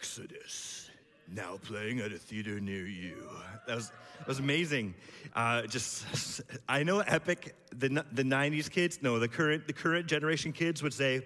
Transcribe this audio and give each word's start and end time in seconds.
Exodus, 0.00 0.88
now 1.30 1.58
playing 1.62 2.00
at 2.00 2.10
a 2.10 2.16
theater 2.16 2.58
near 2.58 2.86
you. 2.86 3.28
That 3.66 3.76
was, 3.76 3.92
that 4.18 4.26
was 4.26 4.38
amazing. 4.38 4.94
Uh, 5.36 5.66
just, 5.66 6.40
I 6.70 6.84
know 6.84 7.00
Epic, 7.00 7.54
the, 7.76 8.02
the 8.10 8.22
90s 8.22 8.70
kids, 8.70 9.00
no, 9.02 9.18
the 9.18 9.28
current, 9.28 9.66
the 9.66 9.74
current 9.74 10.06
generation 10.06 10.52
kids 10.52 10.82
would 10.82 10.94
say, 10.94 11.20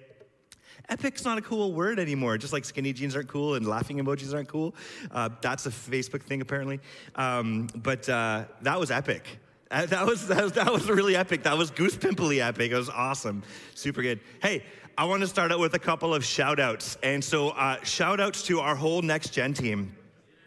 Epic's 0.89 1.25
not 1.25 1.39
a 1.39 1.41
cool 1.41 1.73
word 1.73 2.01
anymore, 2.01 2.37
just 2.37 2.53
like 2.53 2.65
skinny 2.65 2.93
jeans 2.93 3.15
aren't 3.15 3.29
cool 3.29 3.55
and 3.55 3.65
laughing 3.65 3.99
emojis 3.99 4.35
aren't 4.35 4.49
cool. 4.49 4.75
Uh, 5.13 5.29
that's 5.41 5.67
a 5.67 5.71
Facebook 5.71 6.23
thing, 6.23 6.41
apparently. 6.41 6.81
Um, 7.15 7.69
but 7.77 8.09
uh, 8.09 8.47
that 8.63 8.81
was 8.81 8.91
epic. 8.91 9.39
Uh, 9.71 9.87
that 9.87 10.05
was, 10.05 10.27
that 10.27 10.43
was, 10.43 10.53
that 10.55 10.73
was 10.73 10.91
really 10.91 11.15
epic. 11.15 11.45
That 11.45 11.57
was 11.57 11.71
goose 11.71 11.97
pimply 11.97 12.41
epic. 12.41 12.73
It 12.73 12.77
was 12.77 12.91
awesome. 12.91 13.45
Super 13.77 14.03
good. 14.03 14.19
Hey, 14.43 14.65
I 14.97 15.07
want 15.07 15.23
to 15.23 15.27
start 15.27 15.51
out 15.51 15.59
with 15.59 15.75
a 15.75 15.79
couple 15.79 16.15
of 16.15 16.25
shout 16.25 16.61
outs. 16.61 16.97
And 17.03 17.23
so, 17.23 17.49
uh, 17.49 17.83
shout 17.83 18.21
outs 18.21 18.45
to 18.45 18.61
our 18.61 18.77
whole 18.77 19.03
next 19.03 19.31
gen 19.31 19.53
team. 19.53 19.97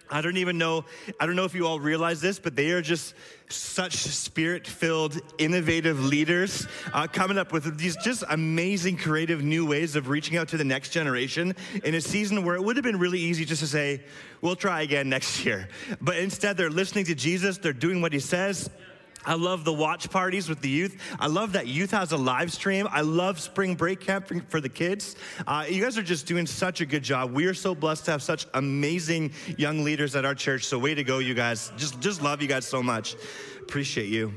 I 0.09 0.21
don't 0.21 0.37
even 0.37 0.57
know, 0.57 0.85
I 1.19 1.25
don't 1.25 1.35
know 1.35 1.43
if 1.43 1.53
you 1.53 1.67
all 1.67 1.81
realize 1.81 2.21
this, 2.21 2.39
but 2.39 2.55
they 2.55 2.71
are 2.71 2.81
just 2.81 3.13
such 3.49 3.95
spirit 3.95 4.65
filled, 4.65 5.19
innovative 5.37 6.05
leaders 6.05 6.65
uh, 6.93 7.07
coming 7.07 7.37
up 7.37 7.51
with 7.51 7.77
these 7.77 7.97
just 7.97 8.23
amazing, 8.29 8.95
creative 8.95 9.43
new 9.43 9.65
ways 9.65 9.97
of 9.97 10.07
reaching 10.07 10.37
out 10.37 10.47
to 10.49 10.57
the 10.57 10.63
next 10.63 10.91
generation 10.91 11.53
in 11.83 11.95
a 11.95 11.99
season 11.99 12.45
where 12.45 12.55
it 12.55 12.63
would 12.63 12.77
have 12.77 12.83
been 12.83 12.99
really 12.99 13.19
easy 13.19 13.43
just 13.43 13.59
to 13.59 13.67
say, 13.67 14.01
we'll 14.39 14.55
try 14.55 14.81
again 14.81 15.09
next 15.09 15.43
year. 15.43 15.67
But 15.99 16.15
instead, 16.19 16.55
they're 16.55 16.69
listening 16.69 17.03
to 17.05 17.15
Jesus, 17.15 17.57
they're 17.57 17.73
doing 17.73 18.01
what 18.01 18.13
he 18.13 18.19
says, 18.19 18.69
I 19.27 19.35
love 19.35 19.65
the 19.65 19.73
watch 19.73 20.09
parties 20.09 20.49
with 20.49 20.61
the 20.61 20.69
youth. 20.69 20.99
I 21.19 21.27
love 21.27 21.53
that 21.53 21.67
youth 21.67 21.91
has 21.91 22.13
a 22.13 22.17
live 22.17 22.51
stream. 22.51 22.87
I 22.89 23.01
love 23.01 23.39
spring 23.39 23.75
break 23.75 23.99
camp 23.99 24.31
for 24.49 24.61
the 24.61 24.69
kids. 24.69 25.15
Uh, 25.45 25.65
you 25.69 25.83
guys 25.83 25.97
are 25.97 26.03
just 26.03 26.25
doing 26.25 26.47
such 26.47 26.81
a 26.81 26.85
good 26.85 27.03
job. 27.03 27.33
We 27.33 27.45
are 27.45 27.53
so 27.53 27.75
blessed 27.75 28.05
to 28.05 28.11
have 28.11 28.23
such 28.23 28.47
amazing 28.53 29.33
young 29.57 29.83
leaders 29.83 30.15
at 30.15 30.23
our 30.23 30.33
church. 30.33 30.63
So 30.63 30.79
way 30.79 30.95
to 30.95 31.03
go, 31.03 31.19
you 31.19 31.33
guys. 31.33 31.71
Just, 31.77 31.99
just 31.99 32.21
love 32.21 32.41
you 32.41 32.47
guys 32.47 32.65
so 32.65 32.81
much. 32.81 33.15
Appreciate 33.59 34.07
you. 34.07 34.33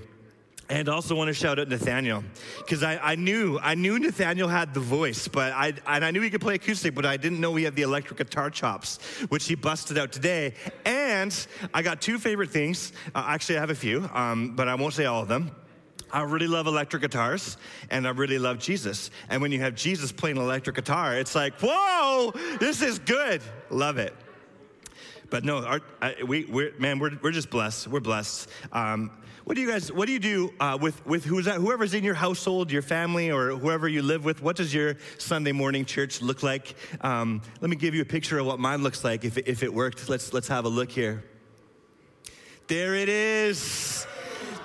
And 0.71 0.89
also 0.89 1.17
want 1.17 1.27
to 1.27 1.35
shout 1.35 1.59
out 1.59 1.69
Nathaniel 1.69 2.23
because 2.59 2.85
I, 2.85 2.97
I, 2.99 3.17
knew 3.17 3.59
I 3.61 3.75
knew 3.75 3.99
Nathaniel 3.99 4.47
had 4.47 4.73
the 4.73 4.79
voice, 4.79 5.27
but 5.27 5.53
I 5.53 5.75
and 5.85 6.05
I 6.05 6.13
knew 6.13 6.21
he 6.21 6.31
could 6.31 6.41
play 6.41 6.55
acoustic, 6.55 6.95
but 6.95 7.05
I 7.05 7.17
didn't 7.17 7.41
know 7.41 7.57
he 7.57 7.65
had 7.65 7.75
the 7.75 7.83
electric 7.83 8.19
guitar 8.19 8.51
chops, 8.51 8.99
which 9.31 9.49
he 9.49 9.57
busted 9.57 9.99
out 9.99 10.13
today. 10.13 10.55
And 10.85 11.35
I 11.75 11.83
got 11.83 12.01
two 12.01 12.21
favorite 12.21 12.51
things. 12.51 12.93
Uh, 13.17 13.25
actually, 13.27 13.57
I 13.57 13.61
have 13.61 13.71
a 13.71 13.75
few, 13.75 14.09
um, 14.15 14.55
but 14.55 14.69
I 14.69 14.77
won't 14.77 14.95
say 14.95 15.07
all 15.07 15.23
of 15.23 15.29
them. 15.29 15.51
I 16.13 16.23
really 16.23 16.47
love 16.47 16.69
electric 16.69 17.03
guitars, 17.03 17.57
and 17.91 18.07
I 18.07 18.11
really 18.11 18.39
love 18.39 18.61
Jesus. 18.61 19.11
And 19.29 19.43
when 19.43 19.51
you 19.51 19.59
have 19.61 19.75
Jesus 19.75 20.13
playing 20.13 20.37
electric 20.37 20.77
guitar, 20.77 21.17
it's 21.17 21.35
like, 21.35 21.55
whoa, 21.61 22.33
this 22.61 22.81
is 22.81 23.01
good. 23.01 23.43
Love 23.71 23.99
it. 23.99 24.15
But 25.31 25.45
no, 25.45 25.65
our, 25.65 25.81
I, 26.03 26.17
we, 26.27 26.45
we're, 26.45 26.73
man, 26.79 26.99
we're, 26.99 27.13
we're 27.23 27.31
just 27.31 27.51
blessed. 27.51 27.89
We're 27.89 28.01
blessed. 28.01 28.49
Um, 28.73 29.11
what 29.45 29.55
do 29.55 29.63
you 29.63 29.69
guys, 29.69 29.91
what 29.91 30.07
do 30.07 30.13
you 30.13 30.19
do 30.19 30.53
uh, 30.61 30.79
with, 30.81 31.05
with 31.07 31.25
who's 31.25 31.47
that, 31.47 31.57
whoever's 31.57 31.95
in 31.95 32.05
your 32.05 32.15
household, 32.15 32.71
your 32.71 32.83
family, 32.83 33.31
or 33.31 33.51
whoever 33.51 33.89
you 33.89 34.03
live 34.03 34.25
with? 34.25 34.43
What 34.43 34.57
does 34.57 34.73
your 34.75 34.97
Sunday 35.19 35.53
morning 35.53 35.85
church 35.85 36.21
look 36.21 36.43
like? 36.43 36.75
Um, 37.01 37.43
let 37.61 37.71
me 37.71 37.77
give 37.77 37.95
you 37.95 38.03
a 38.03 38.05
picture 38.07 38.39
of 38.39 38.47
what 38.47 38.59
mine 38.59 38.83
looks 38.83 39.03
like 39.03 39.25
if, 39.25 39.39
if 39.39 39.63
it 39.63 39.73
worked. 39.73 40.09
Let's, 40.09 40.33
let's 40.33 40.49
have 40.49 40.67
a 40.67 40.69
look 40.69 40.91
here. 40.91 41.25
There 42.69 42.95
it 42.95 43.09
is. 43.09 44.07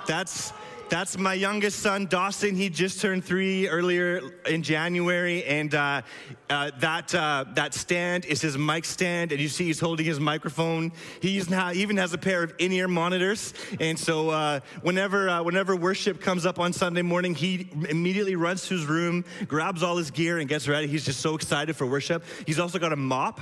That's 0.07 0.51
that's 0.89 1.17
my 1.17 1.33
youngest 1.33 1.79
son, 1.79 2.05
Dawson. 2.05 2.55
He 2.55 2.69
just 2.69 3.01
turned 3.01 3.25
three 3.25 3.67
earlier 3.67 4.21
in 4.45 4.61
January, 4.63 5.43
and 5.43 5.73
uh, 5.73 6.01
uh, 6.49 6.71
that 6.79 7.13
uh, 7.13 7.45
that 7.53 7.73
stand 7.73 8.25
is 8.25 8.41
his 8.41 8.57
mic 8.57 8.85
stand, 8.85 9.31
and 9.31 9.41
you 9.41 9.47
see 9.47 9.65
he's 9.65 9.79
holding 9.79 10.05
his 10.05 10.19
microphone. 10.19 10.91
He 11.21 11.37
even 11.39 11.97
has 11.97 12.13
a 12.13 12.17
pair 12.17 12.43
of 12.43 12.53
in-ear 12.59 12.87
monitors, 12.87 13.53
and 13.79 13.97
so 13.97 14.29
uh, 14.29 14.59
whenever 14.81 15.29
uh, 15.29 15.43
whenever 15.43 15.75
worship 15.75 16.21
comes 16.21 16.45
up 16.45 16.59
on 16.59 16.71
Sunday 16.73 17.01
morning, 17.01 17.33
he 17.33 17.69
immediately 17.89 18.35
runs 18.35 18.67
to 18.67 18.75
his 18.75 18.85
room, 18.85 19.25
grabs 19.47 19.83
all 19.83 19.97
his 19.97 20.11
gear, 20.11 20.37
and 20.37 20.47
gets 20.47 20.67
ready. 20.67 20.87
He's 20.87 21.05
just 21.05 21.19
so 21.19 21.35
excited 21.35 21.75
for 21.75 21.85
worship. 21.85 22.23
He's 22.45 22.59
also 22.59 22.79
got 22.79 22.93
a 22.93 22.97
mop 22.97 23.41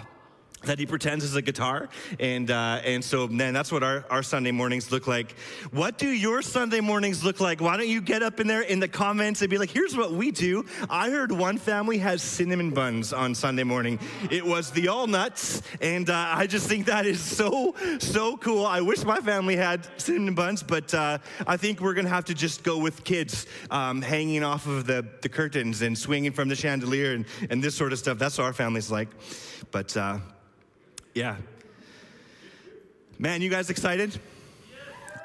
that 0.66 0.80
he 0.80 0.86
pretends 0.86 1.24
is 1.24 1.36
a 1.36 1.42
guitar. 1.42 1.90
And, 2.20 2.50
uh, 2.50 2.82
and 2.84 3.04
so, 3.04 3.28
man, 3.28 3.54
that's 3.54 3.72
what 3.72 3.84
our, 3.84 4.06
our 4.10 4.24
Sunday 4.24 4.52
mornings 4.52 4.92
look 4.92 5.08
like. 5.08 5.38
What 5.72 5.98
do 5.98 6.08
your 6.08 6.42
Sunday 6.42 6.80
mornings 6.80 7.24
look 7.24 7.40
like? 7.40 7.62
Why 7.62 7.78
don't 7.78 7.88
you 7.88 8.02
get 8.02 8.24
up 8.24 8.40
in 8.40 8.48
there 8.48 8.62
in 8.62 8.80
the 8.80 8.88
comments 8.88 9.42
and 9.42 9.50
be 9.50 9.58
like, 9.58 9.70
here's 9.70 9.96
what 9.96 10.12
we 10.12 10.32
do. 10.32 10.66
I 10.90 11.10
heard 11.10 11.32
one 11.32 11.58
family 11.58 11.98
has 12.00 12.22
cinnamon 12.22 12.72
buns 12.72 13.14
on 13.14 13.36
Sunday 13.36 13.64
morning. 13.64 14.00
It 14.32 14.46
was 14.46 14.72
the 14.72 14.88
all 14.88 15.08
nuts. 15.08 15.62
And 15.82 16.10
uh, 16.10 16.26
I 16.30 16.48
just 16.48 16.68
think 16.68 16.86
that 16.86 17.06
is 17.06 17.20
so, 17.20 17.76
so 18.00 18.38
cool. 18.38 18.66
I 18.66 18.82
wish 18.82 19.04
my 19.04 19.20
family 19.20 19.56
had 19.56 19.88
cinnamon 20.00 20.36
buns, 20.36 20.64
but 20.64 20.94
uh, 20.94 21.18
I 21.46 21.58
think 21.58 21.82
we're 21.82 21.94
going 21.94 22.06
to 22.06 22.12
have 22.12 22.26
to 22.26 22.34
just 22.34 22.64
go 22.64 22.78
with 22.78 23.04
kids 23.04 23.46
um, 23.70 24.02
hanging 24.02 24.44
off 24.44 24.68
of 24.68 24.86
the, 24.86 25.06
the 25.22 25.30
curtains 25.30 25.82
and 25.82 25.98
swinging 25.98 26.32
from 26.32 26.50
the 26.50 26.56
chandelier 26.56 27.14
and, 27.14 27.26
and 27.50 27.64
this 27.64 27.76
sort 27.76 27.94
of 27.94 28.00
stuff. 28.00 28.18
That's 28.18 28.38
what 28.38 28.46
our 28.46 28.54
family's 28.54 28.92
like. 28.92 29.10
But, 29.72 29.96
uh, 29.98 30.20
yeah. 31.14 31.38
Man, 33.20 33.42
you 33.42 33.50
guys 33.50 33.70
excited? 33.70 34.20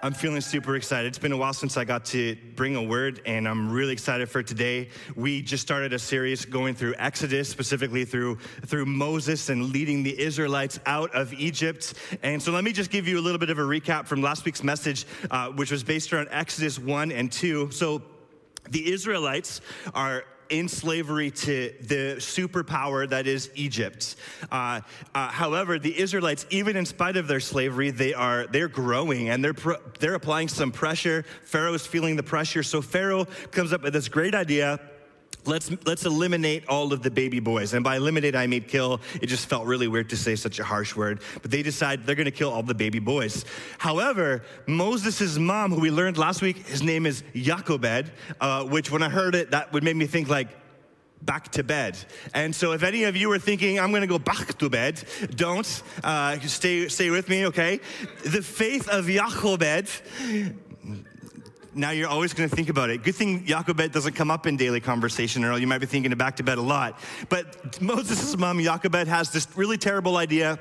I'm 0.01 0.13
feeling 0.13 0.41
super 0.43 0.77
excited. 0.77 1.09
It's 1.09 1.19
been 1.19 1.33
a 1.33 1.37
while 1.37 1.55
since 1.55 1.77
I 1.77 1.85
got 1.85 2.05
to 2.07 2.37
bring 2.55 2.77
a 2.77 2.83
word, 2.83 3.21
and 3.27 3.49
I'm 3.49 3.73
really 3.73 3.95
excited 3.95 4.29
for 4.29 4.43
today. 4.43 4.91
We 5.17 5.43
just 5.43 5.63
started 5.63 5.93
a 5.93 5.99
series 5.99 6.45
going 6.45 6.75
through 6.75 6.95
Exodus, 6.99 7.49
specifically 7.49 8.05
through, 8.05 8.37
through 8.67 8.87
Moses 8.87 9.49
and 9.49 9.73
leading 9.73 10.05
the 10.05 10.17
Israelites 10.21 10.79
out 10.87 11.13
of 11.15 11.33
Egypt. 11.33 11.95
And 12.23 12.41
so 12.41 12.53
let 12.53 12.63
me 12.63 12.73
just 12.73 12.91
give 12.91 13.09
you 13.09 13.19
a 13.19 13.23
little 13.23 13.41
bit 13.41 13.51
of 13.51 13.59
a 13.59 13.63
recap 13.63 14.07
from 14.07 14.23
last 14.23 14.45
week's 14.45 14.63
message, 14.63 15.05
uh, 15.31 15.49
which 15.49 15.73
was 15.73 15.83
based 15.83 16.13
around 16.13 16.29
Exodus 16.31 16.79
1 16.79 17.11
and 17.11 17.33
2. 17.33 17.73
So 17.73 18.03
the 18.71 18.93
Israelites 18.93 19.61
are 19.95 20.25
in 20.51 20.69
slavery 20.69 21.31
to 21.31 21.73
the 21.81 22.17
superpower 22.19 23.09
that 23.09 23.27
is 23.27 23.51
Egypt. 23.55 24.17
Uh, 24.51 24.81
uh, 25.15 25.29
however, 25.29 25.79
the 25.79 25.99
Israelites, 25.99 26.47
even 26.51 26.77
in 26.77 26.87
spite 26.87 27.17
of 27.17 27.29
their 27.29 27.41
slavery, 27.41 27.91
they 27.91 28.15
are 28.15 28.47
they're 28.47 28.69
growing 28.69 29.29
and 29.29 29.45
they're 29.45 29.55
they're 29.99 30.15
applying 30.15 30.49
some 30.49 30.73
pressure. 30.73 31.25
Pharaoh's 31.45 31.87
feeling 31.87 32.17
the 32.17 32.23
pressure, 32.23 32.63
so 32.63 32.83
Pharaoh 32.83 33.27
comes 33.51 33.73
up 33.73 33.83
with 33.83 33.93
this 33.93 34.09
great 34.09 34.35
idea 34.35 34.81
let's 35.45 35.71
let's 35.87 36.05
eliminate 36.05 36.67
all 36.69 36.93
of 36.93 37.03
the 37.03 37.11
baby 37.11 37.41
boys 37.41 37.75
and 37.75 37.83
by 37.83 37.97
eliminate 37.97 38.35
i 38.35 38.47
mean 38.47 38.63
kill 38.63 39.01
it 39.21 39.27
just 39.27 39.49
felt 39.49 39.67
really 39.67 39.89
weird 39.89 40.09
to 40.09 40.17
say 40.17 40.37
such 40.37 40.59
a 40.59 40.65
harsh 40.65 40.95
word 40.95 41.21
but 41.41 41.51
they 41.51 41.63
decide 41.63 42.05
they're 42.05 42.15
going 42.15 42.25
to 42.25 42.31
kill 42.31 42.51
all 42.51 42.63
the 42.63 42.75
baby 42.75 42.99
boys 42.99 43.45
however 43.79 44.43
moses' 44.67 45.39
mom 45.39 45.73
who 45.73 45.81
we 45.81 45.91
learned 45.91 46.19
last 46.19 46.43
week 46.43 46.59
his 46.67 46.83
name 46.83 47.07
is 47.07 47.23
Jochebed, 47.35 48.11
uh, 48.41 48.65
which 48.65 48.91
when 48.91 49.03
i 49.03 49.09
heard 49.09 49.35
it 49.35 49.51
that 49.53 49.73
would 49.73 49.85
make 49.85 49.97
me 49.97 50.07
think 50.07 50.29
like 50.29 50.49
back 51.23 51.51
to 51.53 51.63
bed. 51.63 51.99
And 52.35 52.55
so, 52.55 52.73
if 52.73 52.83
any 52.83 53.05
of 53.05 53.17
you 53.17 53.31
are 53.33 53.39
thinking, 53.39 53.81
I'm 53.81 53.91
going 53.91 54.03
to 54.03 54.07
go 54.07 54.19
back 54.19 54.59
to 54.59 54.71
bed, 54.71 55.03
don't. 55.35 55.83
Uh, 56.03 56.39
stay, 56.41 56.89
stay 56.89 57.11
with 57.11 57.29
me, 57.29 57.47
okay? 57.47 57.81
The 58.25 58.43
faith 58.43 58.89
of 58.89 59.07
Jochebed 59.07 59.91
now 61.79 61.91
you're 61.91 62.09
always 62.09 62.35
going 62.35 62.49
to 62.49 62.55
think 62.55 62.69
about 62.69 62.91
it. 62.91 63.03
Good 63.03 63.15
thing 63.15 63.47
Jochebed 63.47 63.93
doesn't 63.93 64.15
come 64.15 64.31
up 64.31 64.47
in 64.47 64.57
daily 64.57 64.81
conversation, 64.81 65.45
or 65.45 65.57
you 65.59 65.67
might 65.67 65.79
be 65.79 65.87
thinking 65.87 66.11
of 66.13 66.19
back 66.19 66.37
to 66.37 66.43
bed 66.43 66.59
a 66.59 66.63
lot. 66.63 66.99
But 67.29 67.81
Moses' 67.81 68.37
mom, 68.37 68.61
Jochebed, 68.61 69.07
has 69.07 69.31
this 69.31 69.47
really 69.57 69.79
terrible 69.79 70.17
idea 70.17 70.59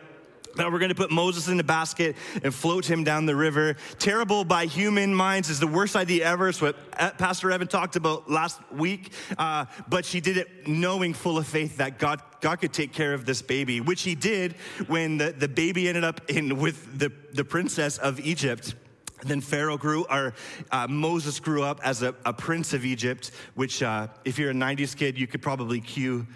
that 0.56 0.72
we're 0.72 0.80
going 0.80 0.90
to 0.90 0.96
put 0.96 1.12
Moses 1.12 1.48
in 1.48 1.60
a 1.60 1.64
basket 1.64 2.16
and 2.44 2.54
float 2.54 2.86
him 2.86 3.04
down 3.04 3.25
the 3.25 3.36
river. 3.36 3.75
Terrible 4.00 4.44
by 4.44 4.66
human 4.66 5.14
minds 5.14 5.50
is 5.50 5.60
the 5.60 5.68
worst 5.68 5.96
idea 5.96 6.25
ever. 6.25 6.50
It's 6.50 6.62
what 6.62 6.75
uh, 6.98 7.12
Pastor 7.12 7.52
Evan 7.52 7.68
talked 7.68 7.96
about 7.96 8.30
last 8.30 8.60
week. 8.72 9.12
Uh, 9.38 9.66
but 9.88 10.04
she 10.06 10.20
did 10.20 10.38
it 10.38 10.68
knowing 10.68 11.13
full 11.13 11.38
of 11.38 11.48
faith 11.48 11.78
that 11.78 12.00
God, 12.00 12.22
God 12.42 12.58
could 12.58 12.74
take 12.74 12.92
care 12.92 13.13
of 13.13 13.25
this 13.25 13.42
baby, 13.42 13.81
which 13.81 14.02
he 14.02 14.16
did 14.16 14.54
when 14.88 15.18
the, 15.18 15.31
the 15.31 15.48
baby 15.48 15.88
ended 15.88 16.04
up 16.04 16.22
in 16.30 16.58
with 16.58 16.98
the, 16.98 17.12
the 17.34 17.46
princess 17.46 17.98
of 17.98 18.20
Egypt. 18.20 18.75
Then 19.24 19.42
Pharaoh 19.42 19.78
grew, 19.78 20.06
or 20.10 20.34
uh, 20.72 20.88
Moses 20.88 21.40
grew 21.40 21.64
up 21.64 21.80
as 21.84 22.04
a, 22.04 22.14
a, 22.25 22.34
prince 22.34 22.74
of 22.74 22.86
Egypt, 22.86 23.31
which, 23.56 23.81
uh, 23.81 24.08
if 24.25 24.38
you're 24.38 24.52
a 24.52 24.54
90s 24.54 24.96
kid, 24.96 25.18
you 25.18 25.25
could 25.25 25.42
probably 25.42 25.81
cue 25.81 26.28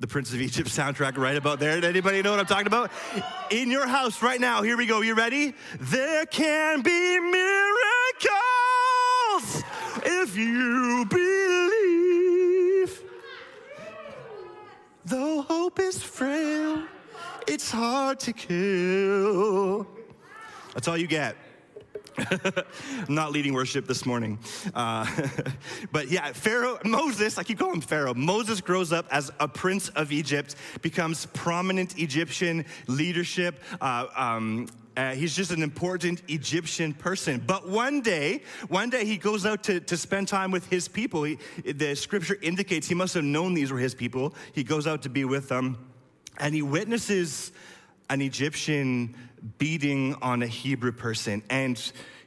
the 0.00 0.06
Prince 0.06 0.32
of 0.32 0.40
Egypt 0.40 0.68
soundtrack 0.76 1.16
right 1.16 1.36
about 1.36 1.60
there. 1.60 1.76
Did 1.76 1.84
Anybody 1.84 2.22
know 2.22 2.30
what 2.30 2.40
I'm 2.40 2.46
talking 2.46 2.66
about? 2.66 2.90
In 3.50 3.70
your 3.70 3.86
house 3.86 4.22
right 4.22 4.40
now, 4.40 4.62
here 4.62 4.76
we 4.76 4.86
go. 4.86 5.00
You 5.00 5.14
ready? 5.14 5.54
There 5.78 6.26
can 6.26 6.82
be 6.82 7.20
miracles 7.20 7.48
if 10.04 10.36
you 10.36 11.06
believe. 11.08 13.02
Though 15.04 15.42
hope 15.42 15.78
is 15.78 16.02
frail, 16.02 16.82
it's 17.46 17.70
hard 17.70 18.20
to 18.20 18.32
kill. 18.32 19.86
That's 20.74 20.88
all 20.88 20.96
you 20.96 21.06
get. 21.06 21.36
Not 23.08 23.32
leading 23.32 23.52
worship 23.52 23.86
this 23.86 24.04
morning. 24.06 24.38
Uh, 24.74 25.06
but 25.92 26.08
yeah, 26.08 26.32
Pharaoh, 26.32 26.78
Moses, 26.84 27.38
I 27.38 27.42
keep 27.42 27.58
calling 27.58 27.76
him 27.76 27.80
Pharaoh. 27.80 28.14
Moses 28.14 28.60
grows 28.60 28.92
up 28.92 29.06
as 29.10 29.30
a 29.40 29.48
prince 29.48 29.88
of 29.90 30.12
Egypt, 30.12 30.56
becomes 30.82 31.26
prominent 31.26 31.98
Egyptian 31.98 32.64
leadership. 32.86 33.62
Uh, 33.80 34.06
um, 34.16 34.68
uh, 34.96 35.12
he's 35.12 35.36
just 35.36 35.52
an 35.52 35.62
important 35.62 36.22
Egyptian 36.26 36.92
person. 36.92 37.40
But 37.46 37.68
one 37.68 38.00
day, 38.00 38.42
one 38.66 38.90
day 38.90 39.04
he 39.04 39.16
goes 39.16 39.46
out 39.46 39.62
to, 39.64 39.78
to 39.78 39.96
spend 39.96 40.26
time 40.26 40.50
with 40.50 40.68
his 40.68 40.88
people. 40.88 41.22
He, 41.22 41.38
the 41.64 41.94
scripture 41.94 42.36
indicates 42.42 42.88
he 42.88 42.96
must 42.96 43.14
have 43.14 43.22
known 43.22 43.54
these 43.54 43.70
were 43.70 43.78
his 43.78 43.94
people. 43.94 44.34
He 44.52 44.64
goes 44.64 44.88
out 44.88 45.02
to 45.02 45.08
be 45.08 45.24
with 45.24 45.48
them, 45.48 45.78
and 46.38 46.52
he 46.52 46.62
witnesses 46.62 47.52
an 48.10 48.20
Egyptian 48.22 49.14
beating 49.58 50.14
on 50.22 50.42
a 50.42 50.46
Hebrew 50.46 50.92
person. 50.92 51.42
And 51.50 51.80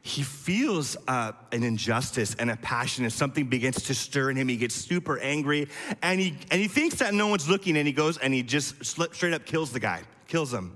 he 0.04 0.24
feels 0.24 0.98
uh, 1.08 1.34
an 1.52 1.63
injustice 1.63 2.36
and 2.36 2.50
a 2.50 2.58
passion, 2.58 3.04
and 3.04 3.13
something 3.13 3.46
begins 3.46 3.84
to 3.84 3.94
stir 3.94 4.31
in 4.31 4.36
him. 4.36 4.48
He 4.48 4.58
gets 4.58 4.74
super 4.74 5.19
angry, 5.19 5.68
and 6.02 6.19
he, 6.19 6.38
and 6.50 6.60
he 6.60 6.68
thinks 6.68 6.96
that 6.96 7.13
no 7.13 7.28
one's 7.28 7.48
looking, 7.48 7.78
and 7.78 7.86
he 7.86 7.94
goes 7.94 8.18
and 8.18 8.34
he 8.34 8.42
just 8.42 8.84
straight 8.84 9.34
up 9.34 9.46
kills 9.46 9.72
the 9.72 9.80
guy, 9.80 10.02
kills 10.28 10.52
him. 10.52 10.75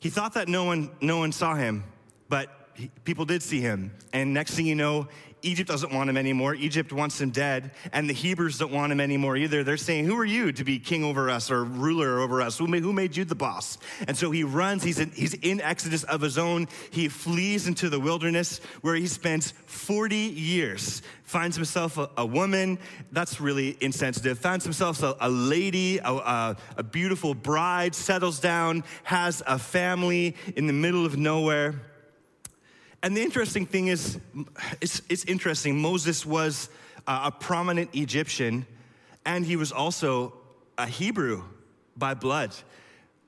He 0.00 0.10
thought 0.10 0.34
that 0.34 0.48
no 0.48 0.64
one, 0.64 0.90
no 1.00 1.18
one 1.18 1.32
saw 1.32 1.54
him, 1.54 1.84
but 2.28 2.68
he, 2.74 2.90
people 3.04 3.24
did 3.24 3.42
see 3.42 3.60
him. 3.60 3.94
And 4.12 4.34
next 4.34 4.54
thing 4.54 4.66
you 4.66 4.74
know, 4.74 5.08
Egypt 5.42 5.68
doesn't 5.68 5.92
want 5.92 6.08
him 6.08 6.16
anymore. 6.16 6.54
Egypt 6.54 6.92
wants 6.92 7.20
him 7.20 7.30
dead, 7.30 7.72
and 7.92 8.08
the 8.08 8.14
Hebrews 8.14 8.58
don't 8.58 8.72
want 8.72 8.92
him 8.92 9.00
anymore 9.00 9.36
either. 9.36 9.64
They're 9.64 9.76
saying, 9.76 10.06
Who 10.06 10.16
are 10.18 10.24
you 10.24 10.52
to 10.52 10.64
be 10.64 10.78
king 10.78 11.04
over 11.04 11.28
us 11.28 11.50
or 11.50 11.64
ruler 11.64 12.20
over 12.20 12.40
us? 12.40 12.58
Who 12.58 12.66
made, 12.66 12.82
who 12.82 12.92
made 12.92 13.16
you 13.16 13.24
the 13.24 13.34
boss? 13.34 13.78
And 14.06 14.16
so 14.16 14.30
he 14.30 14.44
runs. 14.44 14.82
He's 14.82 14.98
in, 14.98 15.10
he's 15.10 15.34
in 15.34 15.60
Exodus 15.60 16.04
of 16.04 16.20
his 16.20 16.38
own. 16.38 16.68
He 16.90 17.08
flees 17.08 17.66
into 17.66 17.88
the 17.88 18.00
wilderness 18.00 18.60
where 18.82 18.94
he 18.94 19.06
spends 19.06 19.52
40 19.66 20.16
years, 20.16 21.02
finds 21.24 21.56
himself 21.56 21.98
a, 21.98 22.10
a 22.16 22.26
woman. 22.26 22.78
That's 23.10 23.40
really 23.40 23.76
insensitive. 23.80 24.38
Finds 24.38 24.64
himself 24.64 25.02
a, 25.02 25.16
a 25.20 25.28
lady, 25.28 25.98
a, 25.98 26.12
a, 26.12 26.56
a 26.76 26.82
beautiful 26.82 27.34
bride, 27.34 27.94
settles 27.94 28.40
down, 28.40 28.84
has 29.04 29.42
a 29.46 29.58
family 29.58 30.36
in 30.56 30.66
the 30.66 30.72
middle 30.72 31.04
of 31.04 31.16
nowhere. 31.16 31.80
And 33.02 33.16
the 33.16 33.22
interesting 33.22 33.66
thing 33.66 33.88
is, 33.88 34.18
it's, 34.80 35.02
it's 35.08 35.24
interesting. 35.24 35.80
Moses 35.80 36.24
was 36.24 36.68
a 37.06 37.32
prominent 37.32 37.90
Egyptian, 37.94 38.64
and 39.26 39.44
he 39.44 39.56
was 39.56 39.72
also 39.72 40.34
a 40.78 40.86
Hebrew 40.86 41.42
by 41.96 42.14
blood. 42.14 42.54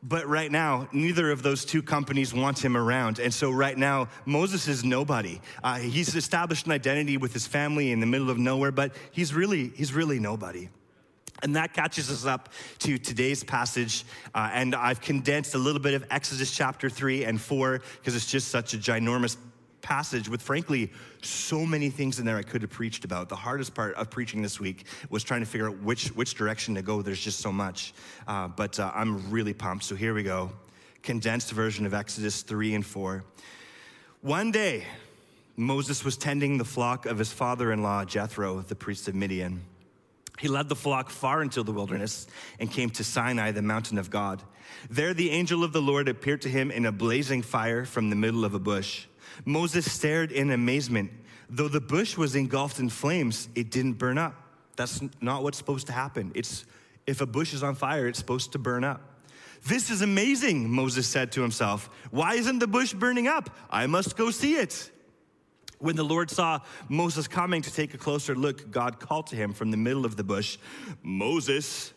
But 0.07 0.29
right 0.29 0.53
now, 0.53 0.89
neither 0.93 1.31
of 1.31 1.43
those 1.43 1.65
two 1.65 1.83
companies 1.83 2.35
want 2.35 2.63
him 2.63 2.77
around. 2.77 3.19
And 3.19 3.33
so, 3.33 3.51
right 3.51 3.77
now, 3.77 4.09
Moses 4.27 4.69
is 4.69 4.85
nobody. 4.85 5.41
Uh, 5.63 5.79
he's 5.79 6.15
established 6.15 6.67
an 6.67 6.73
identity 6.73 7.17
with 7.17 7.33
his 7.33 7.47
family 7.47 7.91
in 7.91 8.01
the 8.01 8.07
middle 8.07 8.29
of 8.29 8.39
nowhere, 8.39 8.71
but 8.71 8.93
he's 9.13 9.35
really, 9.35 9.69
he's 9.75 9.95
really 9.95 10.21
nobody. 10.21 10.69
And 11.43 11.57
that 11.57 11.73
catches 11.73 12.11
us 12.11 12.27
up 12.27 12.51
to 12.81 12.99
today's 12.99 13.43
passage. 13.43 14.05
Uh, 14.35 14.51
and 14.53 14.75
I've 14.75 15.01
condensed 15.01 15.55
a 15.55 15.59
little 15.59 15.81
bit 15.81 15.95
of 15.95 16.05
Exodus 16.11 16.55
chapter 16.55 16.89
3 16.89 17.25
and 17.25 17.41
4 17.41 17.81
because 17.99 18.15
it's 18.15 18.31
just 18.31 18.49
such 18.49 18.75
a 18.75 18.77
ginormous 18.77 19.37
passage 19.85 20.29
with, 20.29 20.43
frankly, 20.43 20.91
so 21.23 21.65
many 21.65 21.91
things 21.91 22.19
in 22.19 22.25
there 22.25 22.39
I 22.39 22.43
could 22.43 22.63
have 22.63 22.71
preached 22.71 23.05
about. 23.05 23.29
The 23.29 23.37
hardest 23.37 23.75
part 23.75 23.95
of 23.95 24.11
preaching 24.11 24.43
this 24.43 24.59
week 24.59 24.87
was 25.11 25.23
trying 25.23 25.41
to 25.41 25.47
figure 25.47 25.69
out 25.69 25.79
which, 25.83 26.09
which 26.09 26.35
direction 26.35 26.75
to 26.75 26.83
go. 26.83 27.03
There's 27.03 27.21
just 27.21 27.39
so 27.39 27.53
much. 27.53 27.93
Uh, 28.27 28.49
but 28.49 28.81
uh, 28.81 28.91
I'm 28.95 29.31
really 29.31 29.53
pumped. 29.53 29.85
So 29.85 29.95
here 29.95 30.15
we 30.15 30.23
go. 30.23 30.51
Condensed 31.03 31.53
version 31.53 31.85
of 31.85 31.93
Exodus 31.93 32.43
3 32.43 32.75
and 32.75 32.85
4. 32.85 33.23
One 34.23 34.51
day, 34.51 34.85
Moses 35.57 36.03
was 36.03 36.17
tending 36.17 36.57
the 36.57 36.65
flock 36.65 37.05
of 37.05 37.19
his 37.19 37.31
father 37.31 37.71
in 37.71 37.83
law, 37.83 38.07
Jethro, 38.07 38.61
the 38.61 38.75
priest 38.75 39.07
of 39.07 39.15
Midian. 39.15 39.63
He 40.41 40.49
led 40.49 40.71
the 40.71 40.75
flock 40.75 41.11
far 41.11 41.43
into 41.43 41.63
the 41.63 41.73
wilderness 41.73 42.27
and 42.59 42.71
came 42.71 42.89
to 42.91 43.05
Sinai, 43.05 43.53
the 43.53 43.63
mountain 43.63 43.99
of 43.99 44.11
God. 44.11 44.43
There, 44.89 45.15
the 45.15 45.31
angel 45.31 45.63
of 45.63 45.73
the 45.73 45.83
Lord 45.83 46.09
appeared 46.09 46.43
to 46.43 46.49
him 46.49 46.71
in 46.71 46.87
a 46.87 46.93
blazing 46.93 47.43
fire 47.43 47.85
from 47.85 48.11
the 48.11 48.17
middle 48.17 48.45
of 48.45 48.55
a 48.55 48.59
bush. 48.59 49.07
Moses 49.45 49.91
stared 49.91 50.33
in 50.33 50.51
amazement. 50.51 51.11
Though 51.51 51.69
the 51.69 51.81
bush 51.81 52.17
was 52.17 52.35
engulfed 52.35 52.79
in 52.79 52.89
flames, 52.89 53.49
it 53.55 53.71
didn't 53.71 53.95
burn 53.95 54.19
up. 54.19 54.35
That's 54.77 55.01
not 55.21 55.43
what's 55.43 55.59
supposed 55.59 55.87
to 55.89 55.93
happen. 55.93 56.33
It's 56.35 56.65
if 57.07 57.21
a 57.21 57.27
bush 57.27 57.53
is 57.53 57.63
on 57.63 57.75
fire, 57.75 58.07
it's 58.07 58.19
supposed 58.19 58.53
to 58.53 58.59
burn 58.59 58.83
up. 58.83 59.01
This 59.67 59.91
is 59.91 60.03
amazing, 60.03 60.71
Moses 60.71 61.07
said 61.07 61.33
to 61.33 61.43
himself. 61.43 61.89
Why 62.11 62.35
isn't 62.35 62.59
the 62.59 62.67
bush 62.67 62.93
burning 62.93 63.29
up? 63.29 63.51
I 63.71 63.87
must 63.87 64.17
go 64.17 64.31
see 64.31 64.57
it. 64.57 64.91
When 65.79 65.97
the 65.97 66.05
Lord 66.05 66.31
saw 66.31 66.61
Moses 66.89 67.29
coming 67.29 67.63
to 67.63 67.73
take 67.73 67.95
a 67.95 67.99
closer 67.99 68.35
look, 68.35 68.71
God 68.71 69.01
called 69.01 69.27
to 69.29 69.37
him 69.37 69.53
from 69.53 69.71
the 69.71 69.77
middle 69.77 70.05
of 70.05 70.17
the 70.17 70.25
bush, 70.25 70.59
Moses, 71.03 71.93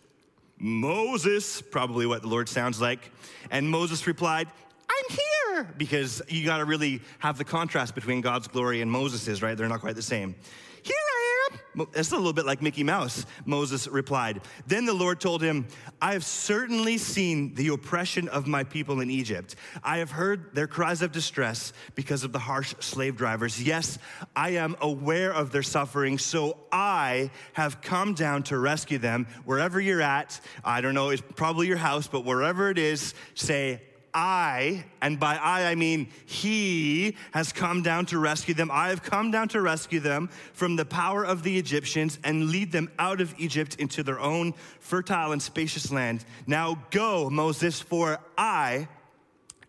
Moses, 0.57 1.61
probably 1.61 2.05
what 2.05 2.21
the 2.21 2.27
Lord 2.27 2.49
sounds 2.49 2.81
like. 2.81 3.11
And 3.51 3.69
Moses 3.69 4.07
replied, 4.07 4.47
I'm 4.89 5.05
here. 5.09 5.36
Because 5.63 6.21
you 6.27 6.45
got 6.45 6.57
to 6.57 6.65
really 6.65 7.01
have 7.19 7.37
the 7.37 7.45
contrast 7.45 7.95
between 7.95 8.21
God's 8.21 8.47
glory 8.47 8.81
and 8.81 8.91
Moses's, 8.91 9.41
right? 9.41 9.57
They're 9.57 9.67
not 9.67 9.81
quite 9.81 9.95
the 9.95 10.01
same. 10.01 10.35
Here 10.83 10.95
I 10.95 11.49
am. 11.51 11.87
It's 11.93 12.11
a 12.11 12.15
little 12.15 12.33
bit 12.33 12.45
like 12.45 12.61
Mickey 12.61 12.83
Mouse, 12.83 13.25
Moses 13.45 13.87
replied. 13.87 14.41
Then 14.65 14.85
the 14.85 14.93
Lord 14.93 15.19
told 15.19 15.41
him, 15.41 15.67
I 16.01 16.13
have 16.13 16.25
certainly 16.25 16.97
seen 16.97 17.53
the 17.55 17.67
oppression 17.69 18.27
of 18.29 18.47
my 18.47 18.63
people 18.63 19.01
in 19.01 19.11
Egypt. 19.11 19.55
I 19.83 19.97
have 19.97 20.11
heard 20.11 20.55
their 20.55 20.67
cries 20.67 21.01
of 21.01 21.11
distress 21.11 21.73
because 21.93 22.23
of 22.23 22.31
the 22.31 22.39
harsh 22.39 22.73
slave 22.79 23.15
drivers. 23.15 23.61
Yes, 23.61 23.99
I 24.35 24.51
am 24.51 24.75
aware 24.81 25.31
of 25.33 25.51
their 25.51 25.63
suffering, 25.63 26.17
so 26.17 26.57
I 26.71 27.31
have 27.53 27.81
come 27.81 28.13
down 28.13 28.43
to 28.43 28.57
rescue 28.57 28.97
them. 28.97 29.27
Wherever 29.45 29.79
you're 29.79 30.01
at, 30.01 30.39
I 30.63 30.81
don't 30.81 30.95
know, 30.95 31.09
it's 31.09 31.23
probably 31.35 31.67
your 31.67 31.77
house, 31.77 32.07
but 32.07 32.25
wherever 32.25 32.69
it 32.69 32.77
is, 32.77 33.13
say, 33.35 33.81
I, 34.19 34.83
and 34.99 35.19
by 35.19 35.35
I 35.35 35.69
I 35.69 35.75
mean 35.75 36.07
He, 36.25 37.15
has 37.33 37.53
come 37.53 37.83
down 37.83 38.07
to 38.07 38.17
rescue 38.17 38.55
them. 38.55 38.71
I 38.73 38.89
have 38.89 39.03
come 39.03 39.29
down 39.29 39.47
to 39.49 39.61
rescue 39.61 39.99
them 39.99 40.29
from 40.53 40.75
the 40.75 40.85
power 40.85 41.23
of 41.23 41.43
the 41.43 41.55
Egyptians 41.59 42.17
and 42.23 42.49
lead 42.49 42.71
them 42.71 42.89
out 42.97 43.21
of 43.21 43.35
Egypt 43.37 43.75
into 43.75 44.01
their 44.01 44.19
own 44.19 44.55
fertile 44.79 45.33
and 45.33 45.41
spacious 45.41 45.91
land. 45.91 46.25
Now 46.47 46.83
go, 46.89 47.29
Moses, 47.29 47.79
for 47.79 48.19
I 48.35 48.87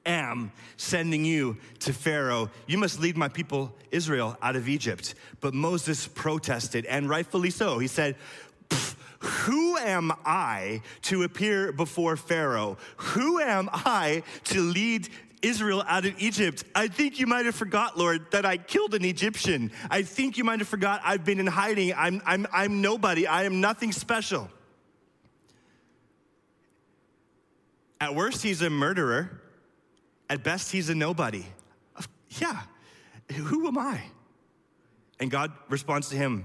am 0.07 0.50
sending 0.78 1.26
you 1.26 1.59
to 1.81 1.93
Pharaoh. 1.93 2.50
You 2.67 2.78
must 2.78 3.00
lead 3.00 3.19
my 3.19 3.28
people 3.28 3.76
Israel 3.90 4.38
out 4.40 4.57
of 4.57 4.67
Egypt. 4.67 5.14
But 5.43 5.52
Moses 5.52 6.09
protested, 6.09 6.87
and 6.87 7.07
rightfully 7.07 7.50
so. 7.50 7.78
He 7.78 7.87
said, 7.87 8.17
who 9.21 9.77
am 9.77 10.13
I 10.25 10.83
to 11.03 11.25
appear 11.25 11.73
before 11.73 12.17
Pharaoh? 12.17 12.79
Who 12.97 13.41
am 13.41 13.69
I 13.73 14.23
to 14.45 14.61
lead 14.61 15.09
Israel 15.43 15.85
out 15.87 16.05
of 16.05 16.21
Egypt. 16.21 16.65
I 16.75 16.89
think 16.89 17.21
you 17.21 17.27
might 17.27 17.47
have 17.47 17.55
forgot, 17.55 17.97
Lord, 17.97 18.31
that 18.33 18.45
I 18.45 18.57
killed 18.57 18.95
an 18.95 19.05
Egyptian. 19.05 19.71
I 19.91 20.03
think 20.03 20.37
you 20.39 20.45
might 20.45 20.59
have 20.59 20.69
forgot 20.69 21.01
I've 21.05 21.25
been 21.25 21.41
in 21.41 21.47
hiding. 21.47 21.95
I'm, 21.95 22.21
I'm, 22.27 22.47
I'm 22.53 22.81
nobody. 22.81 23.27
I 23.27 23.45
am 23.45 23.61
nothing 23.61 23.93
special. 23.93 24.51
At 28.01 28.15
worst, 28.15 28.43
he's 28.43 28.63
a 28.63 28.71
murderer. 28.71 29.41
At 30.31 30.45
best, 30.45 30.73
he's 30.73 30.89
a 30.89 30.95
nobody. 30.95 31.45
Yeah, 32.31 32.61
who 33.33 33.67
am 33.67 33.79
I? 33.79 34.03
And 35.19 35.31
God 35.31 35.51
responds 35.69 36.11
to 36.11 36.17
him 36.17 36.45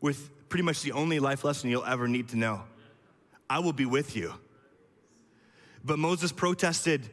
with 0.00 0.30
pretty 0.54 0.62
much 0.62 0.82
the 0.82 0.92
only 0.92 1.18
life 1.18 1.42
lesson 1.42 1.68
you'll 1.68 1.84
ever 1.84 2.06
need 2.06 2.28
to 2.28 2.36
know. 2.36 2.62
I 3.50 3.58
will 3.58 3.72
be 3.72 3.86
with 3.86 4.14
you. 4.14 4.32
But 5.84 5.98
Moses 5.98 6.30
protested 6.30 7.10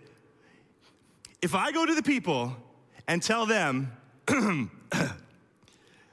if 1.42 1.56
I 1.56 1.72
go 1.72 1.84
to 1.84 1.96
the 1.96 2.04
people 2.04 2.56
and 3.08 3.20
tell 3.20 3.48
them 3.48 3.92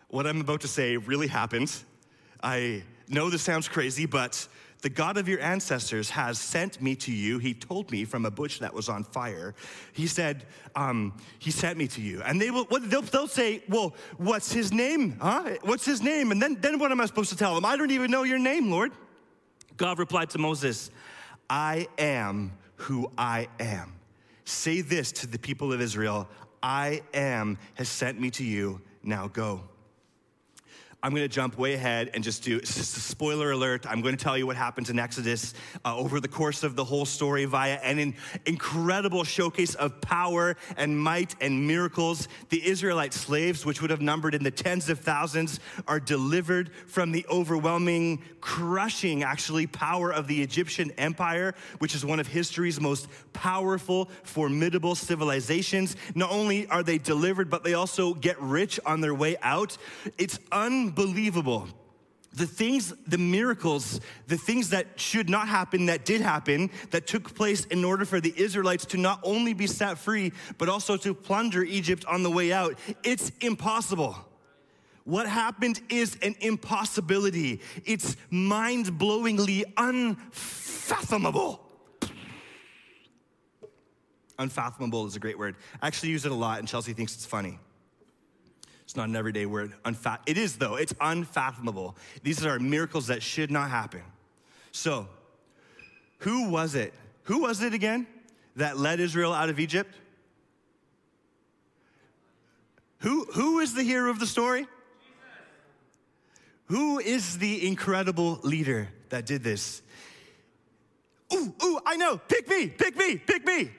what 0.09 0.27
I'm 0.27 0.41
about 0.41 0.63
to 0.63 0.69
say 0.69 0.97
really 0.97 1.27
happened, 1.27 1.71
I 2.43 2.83
know 3.11 3.29
this 3.29 3.43
sounds 3.43 3.69
crazy, 3.69 4.07
but 4.07 4.49
the 4.81 4.89
God 4.89 5.17
of 5.17 5.29
your 5.29 5.41
ancestors 5.41 6.11
has 6.11 6.39
sent 6.39 6.81
me 6.81 6.95
to 6.97 7.13
you. 7.13 7.39
He 7.39 7.53
told 7.53 7.91
me 7.91 8.05
from 8.05 8.25
a 8.25 8.31
bush 8.31 8.61
that 8.61 8.73
was 8.73 8.89
on 8.89 9.03
fire. 9.03 9.55
He 9.93 10.07
said, 10.07 10.47
um, 10.77 11.15
He 11.39 11.51
sent 11.51 11.77
me 11.77 11.89
to 11.89 12.01
you. 12.01 12.23
And 12.23 12.41
they 12.41 12.51
will, 12.51 12.65
they'll, 12.65 13.03
they'll 13.03 13.27
say, 13.27 13.63
Well, 13.69 13.95
what's 14.19 14.53
his 14.53 14.73
name? 14.73 15.19
Huh? 15.21 15.57
What's 15.63 15.85
his 15.85 16.01
name? 16.01 16.31
And 16.31 16.41
then, 16.41 16.59
then 16.61 16.79
what 16.79 16.93
am 16.93 17.01
I 17.01 17.07
supposed 17.07 17.31
to 17.31 17.37
tell 17.37 17.55
them? 17.55 17.65
I 17.65 17.77
don't 17.77 17.91
even 17.91 18.11
know 18.11 18.23
your 18.23 18.39
name, 18.39 18.71
Lord. 18.71 18.93
God 19.77 19.99
replied 19.99 20.31
to 20.31 20.39
Moses, 20.39 20.91
I 21.51 21.89
am 21.99 22.53
who 22.77 23.11
I 23.19 23.49
am. 23.59 23.95
Say 24.45 24.81
this 24.81 25.13
to 25.13 25.27
the 25.27 25.39
people 25.39 25.73
of 25.73 25.81
Israel 25.81 26.29
I 26.63 27.03
am 27.15 27.59
has 27.75 27.89
sent 27.89 28.21
me 28.21 28.31
to 28.31 28.45
you. 28.45 28.81
Now 29.03 29.29
go. 29.29 29.63
I'm 31.01 31.13
going 31.13 31.23
to 31.23 31.29
jump 31.29 31.57
way 31.57 31.75
ahead 31.75 32.11
and 32.15 32.25
just 32.25 32.43
do 32.43 32.61
spoiler 32.65 33.53
alert. 33.53 33.87
I'm 33.89 34.01
going 34.01 34.17
to 34.17 34.23
tell 34.23 34.37
you 34.37 34.49
what 34.49 34.57
happens 34.57 34.91
in 34.91 34.99
Exodus 34.99 35.55
uh, 35.85 35.97
over 35.97 36.19
the 36.19 36.27
course 36.27 36.65
of 36.65 36.75
the 36.75 36.83
whole 36.83 37.05
story 37.05 37.45
via 37.45 37.75
an 37.75 38.15
incredible 38.47 39.23
showcase 39.23 39.77
of 39.77 40.01
power 40.01 40.57
and 40.77 40.99
might 40.99 41.37
and 41.41 41.69
miracles. 41.69 42.27
The 42.49 42.67
Israelite 42.67 43.15
slaves, 43.15 43.65
which 43.65 43.81
would 43.81 43.91
have 43.91 44.01
numbered 44.01 44.35
in 44.35 44.43
the 44.43 44.51
tens 44.51 44.89
of 44.89 44.99
thousands, 44.99 45.61
are 45.87 46.01
delivered 46.01 46.73
from 46.89 47.13
the 47.13 47.25
overwhelming, 47.31 48.21
crushing, 48.41 49.23
actually, 49.23 49.69
power 49.69 50.13
of 50.13 50.27
the 50.27 50.43
Egyptian 50.43 50.91
empire, 50.99 51.55
which 51.79 51.95
is 51.95 52.05
one 52.05 52.19
of 52.19 52.27
history's 52.27 52.81
most 52.81 53.07
powerful, 53.33 54.11
formidable 54.25 54.97
civilizations. 54.97 55.95
Not 56.17 56.33
only 56.33 56.67
are 56.67 56.83
they 56.83 56.99
delivered, 56.99 57.51
but 57.51 57.63
they 57.63 57.75
also 57.75 58.15
get 58.15 58.41
rich 58.43 58.81
on 58.85 59.01
their 59.01 59.15
way 59.15 59.37
out. 59.43 59.77
It's 60.19 60.41
un 60.51 60.88
unbelievable. 60.89 61.69
The 62.35 62.47
things, 62.47 62.93
the 63.07 63.19
miracles, 63.19 64.01
the 64.27 64.37
things 64.37 64.71
that 64.71 64.87
should 64.97 65.29
not 65.29 65.49
happen 65.49 65.87
that 65.87 66.05
did 66.05 66.21
happen, 66.21 66.71
that 66.91 67.07
took 67.07 67.35
place 67.35 67.65
in 67.67 67.85
order 67.85 68.05
for 68.05 68.21
the 68.21 68.33
Israelites 68.37 68.85
to 68.87 68.97
not 68.97 69.21
only 69.23 69.55
be 69.55 69.67
set 69.67 69.99
free, 69.99 70.33
but 70.59 70.69
also 70.69 70.97
to 70.99 71.15
plunder 71.15 71.65
Egypt 71.65 72.05
on 72.05 72.23
the 72.23 72.31
way 72.31 72.53
out. 72.53 72.79
It's 73.03 73.33
impossible. 73.41 74.17
What 75.05 75.27
happened 75.27 75.81
is 75.89 76.19
an 76.23 76.35
impossibility. 76.41 77.61
It's 77.85 78.17
mind 78.31 78.99
blowingly 78.99 79.65
unfathomable. 79.77 81.65
Unfathomable 84.39 85.07
is 85.07 85.17
a 85.17 85.19
great 85.19 85.39
word. 85.39 85.57
I 85.81 85.87
actually 85.87 86.11
use 86.11 86.25
it 86.27 86.31
a 86.31 86.35
lot, 86.35 86.59
and 86.61 86.69
Chelsea 86.69 86.93
thinks 86.93 87.15
it's 87.15 87.27
funny. 87.27 87.59
It's 88.89 88.97
not 88.97 89.11
an 89.11 89.17
everyday 89.17 89.45
word. 89.45 89.75
Unfa- 89.85 90.21
it 90.25 90.39
is, 90.39 90.57
though. 90.57 90.77
It's 90.77 90.95
unfathomable. 90.99 91.95
These 92.23 92.47
are 92.47 92.59
miracles 92.59 93.09
that 93.09 93.23
should 93.23 93.51
not 93.51 93.69
happen. 93.69 94.01
So, 94.73 95.07
who 96.21 96.49
was 96.49 96.75
it? 96.75 96.95
Who 97.25 97.43
was 97.43 97.61
it 97.61 97.75
again 97.75 98.07
that 98.57 98.79
led 98.79 98.99
Israel 98.99 99.35
out 99.35 99.51
of 99.51 99.61
Egypt? 99.61 99.95
Who, 103.01 103.27
who 103.27 103.59
is 103.59 103.75
the 103.75 103.83
hero 103.83 104.11
of 104.11 104.21
the 104.21 104.27
story? 104.27 104.61
Jesus. 104.63 104.71
Who 106.69 106.99
is 106.99 107.37
the 107.37 107.69
incredible 107.69 108.41
leader 108.43 108.89
that 109.11 109.27
did 109.27 109.45
this? 109.45 109.83
Ooh, 111.35 111.53
ooh, 111.63 111.79
I 111.85 111.97
know. 111.97 112.17
Pick 112.17 112.49
me, 112.49 112.69
pick 112.69 112.97
me, 112.97 113.19
pick 113.19 113.45
me. 113.45 113.71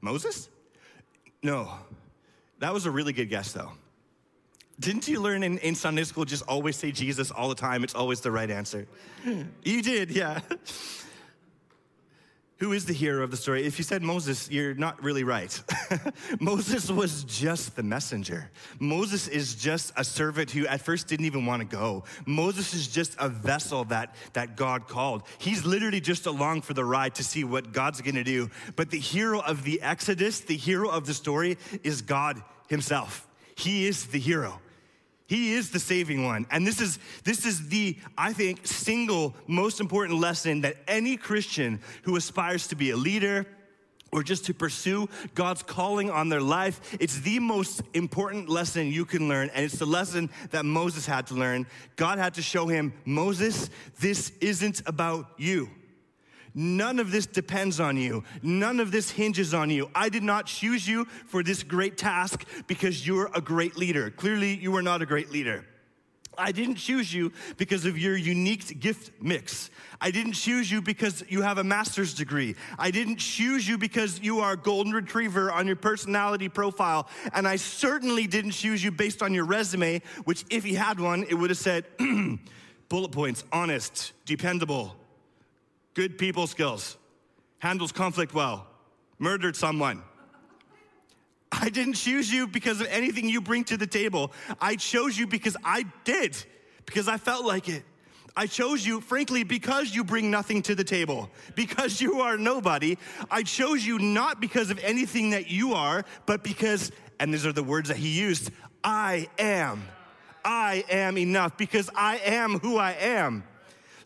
Moses? 0.00 0.48
No. 1.42 1.72
That 2.60 2.72
was 2.72 2.86
a 2.86 2.90
really 2.92 3.12
good 3.12 3.28
guess, 3.28 3.50
though. 3.50 3.72
Didn't 4.78 5.08
you 5.08 5.20
learn 5.20 5.42
in, 5.42 5.58
in 5.58 5.74
Sunday 5.74 6.04
school 6.04 6.24
just 6.24 6.42
always 6.46 6.76
say 6.76 6.92
Jesus 6.92 7.30
all 7.30 7.48
the 7.48 7.54
time? 7.54 7.82
It's 7.82 7.94
always 7.94 8.20
the 8.20 8.30
right 8.30 8.50
answer. 8.50 8.86
Hmm. 9.24 9.42
you 9.64 9.82
did, 9.82 10.10
yeah. 10.10 10.40
Who 12.58 12.72
is 12.72 12.86
the 12.86 12.94
hero 12.94 13.22
of 13.22 13.30
the 13.30 13.36
story? 13.36 13.66
If 13.66 13.76
you 13.76 13.84
said 13.84 14.02
Moses, 14.02 14.50
you're 14.50 14.74
not 14.74 15.02
really 15.02 15.24
right. 15.24 15.62
Moses 16.40 16.90
was 16.90 17.24
just 17.24 17.76
the 17.76 17.82
messenger. 17.82 18.50
Moses 18.78 19.28
is 19.28 19.54
just 19.54 19.92
a 19.94 20.02
servant 20.02 20.50
who 20.50 20.66
at 20.66 20.80
first 20.80 21.06
didn't 21.06 21.26
even 21.26 21.44
want 21.44 21.60
to 21.60 21.76
go. 21.76 22.04
Moses 22.24 22.72
is 22.72 22.88
just 22.88 23.14
a 23.18 23.28
vessel 23.28 23.84
that, 23.86 24.14
that 24.32 24.56
God 24.56 24.88
called. 24.88 25.24
He's 25.36 25.66
literally 25.66 26.00
just 26.00 26.24
along 26.24 26.62
for 26.62 26.72
the 26.72 26.84
ride 26.84 27.14
to 27.16 27.24
see 27.24 27.44
what 27.44 27.72
God's 27.72 28.00
gonna 28.00 28.24
do. 28.24 28.48
But 28.74 28.90
the 28.90 28.98
hero 28.98 29.40
of 29.40 29.62
the 29.62 29.82
Exodus, 29.82 30.40
the 30.40 30.56
hero 30.56 30.88
of 30.88 31.04
the 31.04 31.14
story, 31.14 31.58
is 31.82 32.00
God 32.00 32.42
Himself. 32.68 33.28
He 33.54 33.86
is 33.86 34.06
the 34.06 34.18
hero. 34.18 34.60
He 35.26 35.54
is 35.54 35.70
the 35.70 35.80
saving 35.80 36.24
one. 36.24 36.46
And 36.50 36.66
this 36.66 36.80
is, 36.80 36.98
this 37.24 37.44
is 37.44 37.68
the, 37.68 37.96
I 38.16 38.32
think, 38.32 38.66
single 38.66 39.34
most 39.46 39.80
important 39.80 40.20
lesson 40.20 40.60
that 40.60 40.76
any 40.86 41.16
Christian 41.16 41.80
who 42.02 42.16
aspires 42.16 42.68
to 42.68 42.76
be 42.76 42.90
a 42.90 42.96
leader, 42.96 43.46
or 44.12 44.22
just 44.22 44.46
to 44.46 44.54
pursue 44.54 45.08
God's 45.34 45.62
calling 45.62 46.10
on 46.10 46.28
their 46.28 46.40
life. 46.40 46.96
It's 47.00 47.20
the 47.20 47.38
most 47.38 47.82
important 47.92 48.48
lesson 48.48 48.86
you 48.86 49.04
can 49.04 49.28
learn, 49.28 49.50
and 49.52 49.64
it's 49.64 49.78
the 49.78 49.84
lesson 49.84 50.30
that 50.52 50.64
Moses 50.64 51.06
had 51.06 51.26
to 51.26 51.34
learn. 51.34 51.66
God 51.96 52.18
had 52.18 52.34
to 52.34 52.42
show 52.42 52.66
him, 52.66 52.94
Moses, 53.04 53.68
this 54.00 54.32
isn't 54.40 54.80
about 54.86 55.28
you. 55.36 55.68
None 56.58 56.98
of 56.98 57.10
this 57.10 57.26
depends 57.26 57.80
on 57.80 57.98
you. 57.98 58.24
None 58.42 58.80
of 58.80 58.90
this 58.90 59.10
hinges 59.10 59.52
on 59.52 59.68
you. 59.68 59.90
I 59.94 60.08
did 60.08 60.22
not 60.22 60.46
choose 60.46 60.88
you 60.88 61.04
for 61.26 61.42
this 61.42 61.62
great 61.62 61.98
task 61.98 62.46
because 62.66 63.06
you're 63.06 63.30
a 63.34 63.42
great 63.42 63.76
leader. 63.76 64.10
Clearly, 64.10 64.54
you 64.54 64.74
are 64.74 64.82
not 64.82 65.02
a 65.02 65.06
great 65.06 65.30
leader. 65.30 65.66
I 66.38 66.52
didn't 66.52 66.76
choose 66.76 67.12
you 67.12 67.30
because 67.58 67.84
of 67.84 67.98
your 67.98 68.16
unique 68.16 68.80
gift 68.80 69.10
mix. 69.20 69.68
I 70.00 70.10
didn't 70.10 70.32
choose 70.32 70.70
you 70.70 70.80
because 70.80 71.22
you 71.28 71.42
have 71.42 71.58
a 71.58 71.64
master's 71.64 72.14
degree. 72.14 72.56
I 72.78 72.90
didn't 72.90 73.16
choose 73.16 73.68
you 73.68 73.76
because 73.76 74.20
you 74.20 74.40
are 74.40 74.52
a 74.52 74.56
golden 74.56 74.94
retriever 74.94 75.52
on 75.52 75.66
your 75.66 75.76
personality 75.76 76.48
profile. 76.48 77.08
And 77.34 77.46
I 77.46 77.56
certainly 77.56 78.26
didn't 78.26 78.52
choose 78.52 78.82
you 78.82 78.90
based 78.90 79.22
on 79.22 79.34
your 79.34 79.44
resume, 79.44 80.00
which, 80.24 80.46
if 80.48 80.64
he 80.64 80.72
had 80.72 80.98
one, 81.00 81.24
it 81.24 81.34
would 81.34 81.50
have 81.50 81.58
said 81.58 81.84
bullet 82.88 83.12
points 83.12 83.44
honest, 83.52 84.12
dependable, 84.24 84.96
good 85.96 86.18
people 86.18 86.46
skills, 86.46 86.98
handles 87.58 87.90
conflict 87.90 88.34
well, 88.34 88.66
murdered 89.18 89.56
someone. 89.56 90.02
I 91.50 91.70
didn't 91.70 91.94
choose 91.94 92.30
you 92.30 92.46
because 92.46 92.82
of 92.82 92.86
anything 92.88 93.30
you 93.30 93.40
bring 93.40 93.64
to 93.64 93.78
the 93.78 93.86
table. 93.86 94.30
I 94.60 94.76
chose 94.76 95.18
you 95.18 95.26
because 95.26 95.56
I 95.64 95.86
did, 96.04 96.36
because 96.84 97.08
I 97.08 97.16
felt 97.16 97.46
like 97.46 97.70
it. 97.70 97.82
I 98.36 98.46
chose 98.46 98.86
you, 98.86 99.00
frankly, 99.00 99.42
because 99.42 99.94
you 99.94 100.04
bring 100.04 100.30
nothing 100.30 100.60
to 100.62 100.74
the 100.74 100.84
table, 100.84 101.30
because 101.54 101.98
you 101.98 102.20
are 102.20 102.36
nobody. 102.36 102.98
I 103.30 103.42
chose 103.42 103.86
you 103.86 103.98
not 103.98 104.38
because 104.38 104.68
of 104.68 104.78
anything 104.80 105.30
that 105.30 105.50
you 105.50 105.72
are, 105.72 106.04
but 106.26 106.44
because, 106.44 106.92
and 107.18 107.32
these 107.32 107.46
are 107.46 107.54
the 107.54 107.62
words 107.62 107.88
that 107.88 107.96
he 107.96 108.10
used 108.10 108.50
I 108.84 109.28
am. 109.38 109.82
I 110.44 110.84
am 110.90 111.16
enough 111.16 111.56
because 111.56 111.88
I 111.94 112.18
am 112.18 112.58
who 112.58 112.76
I 112.76 112.92
am. 112.92 113.44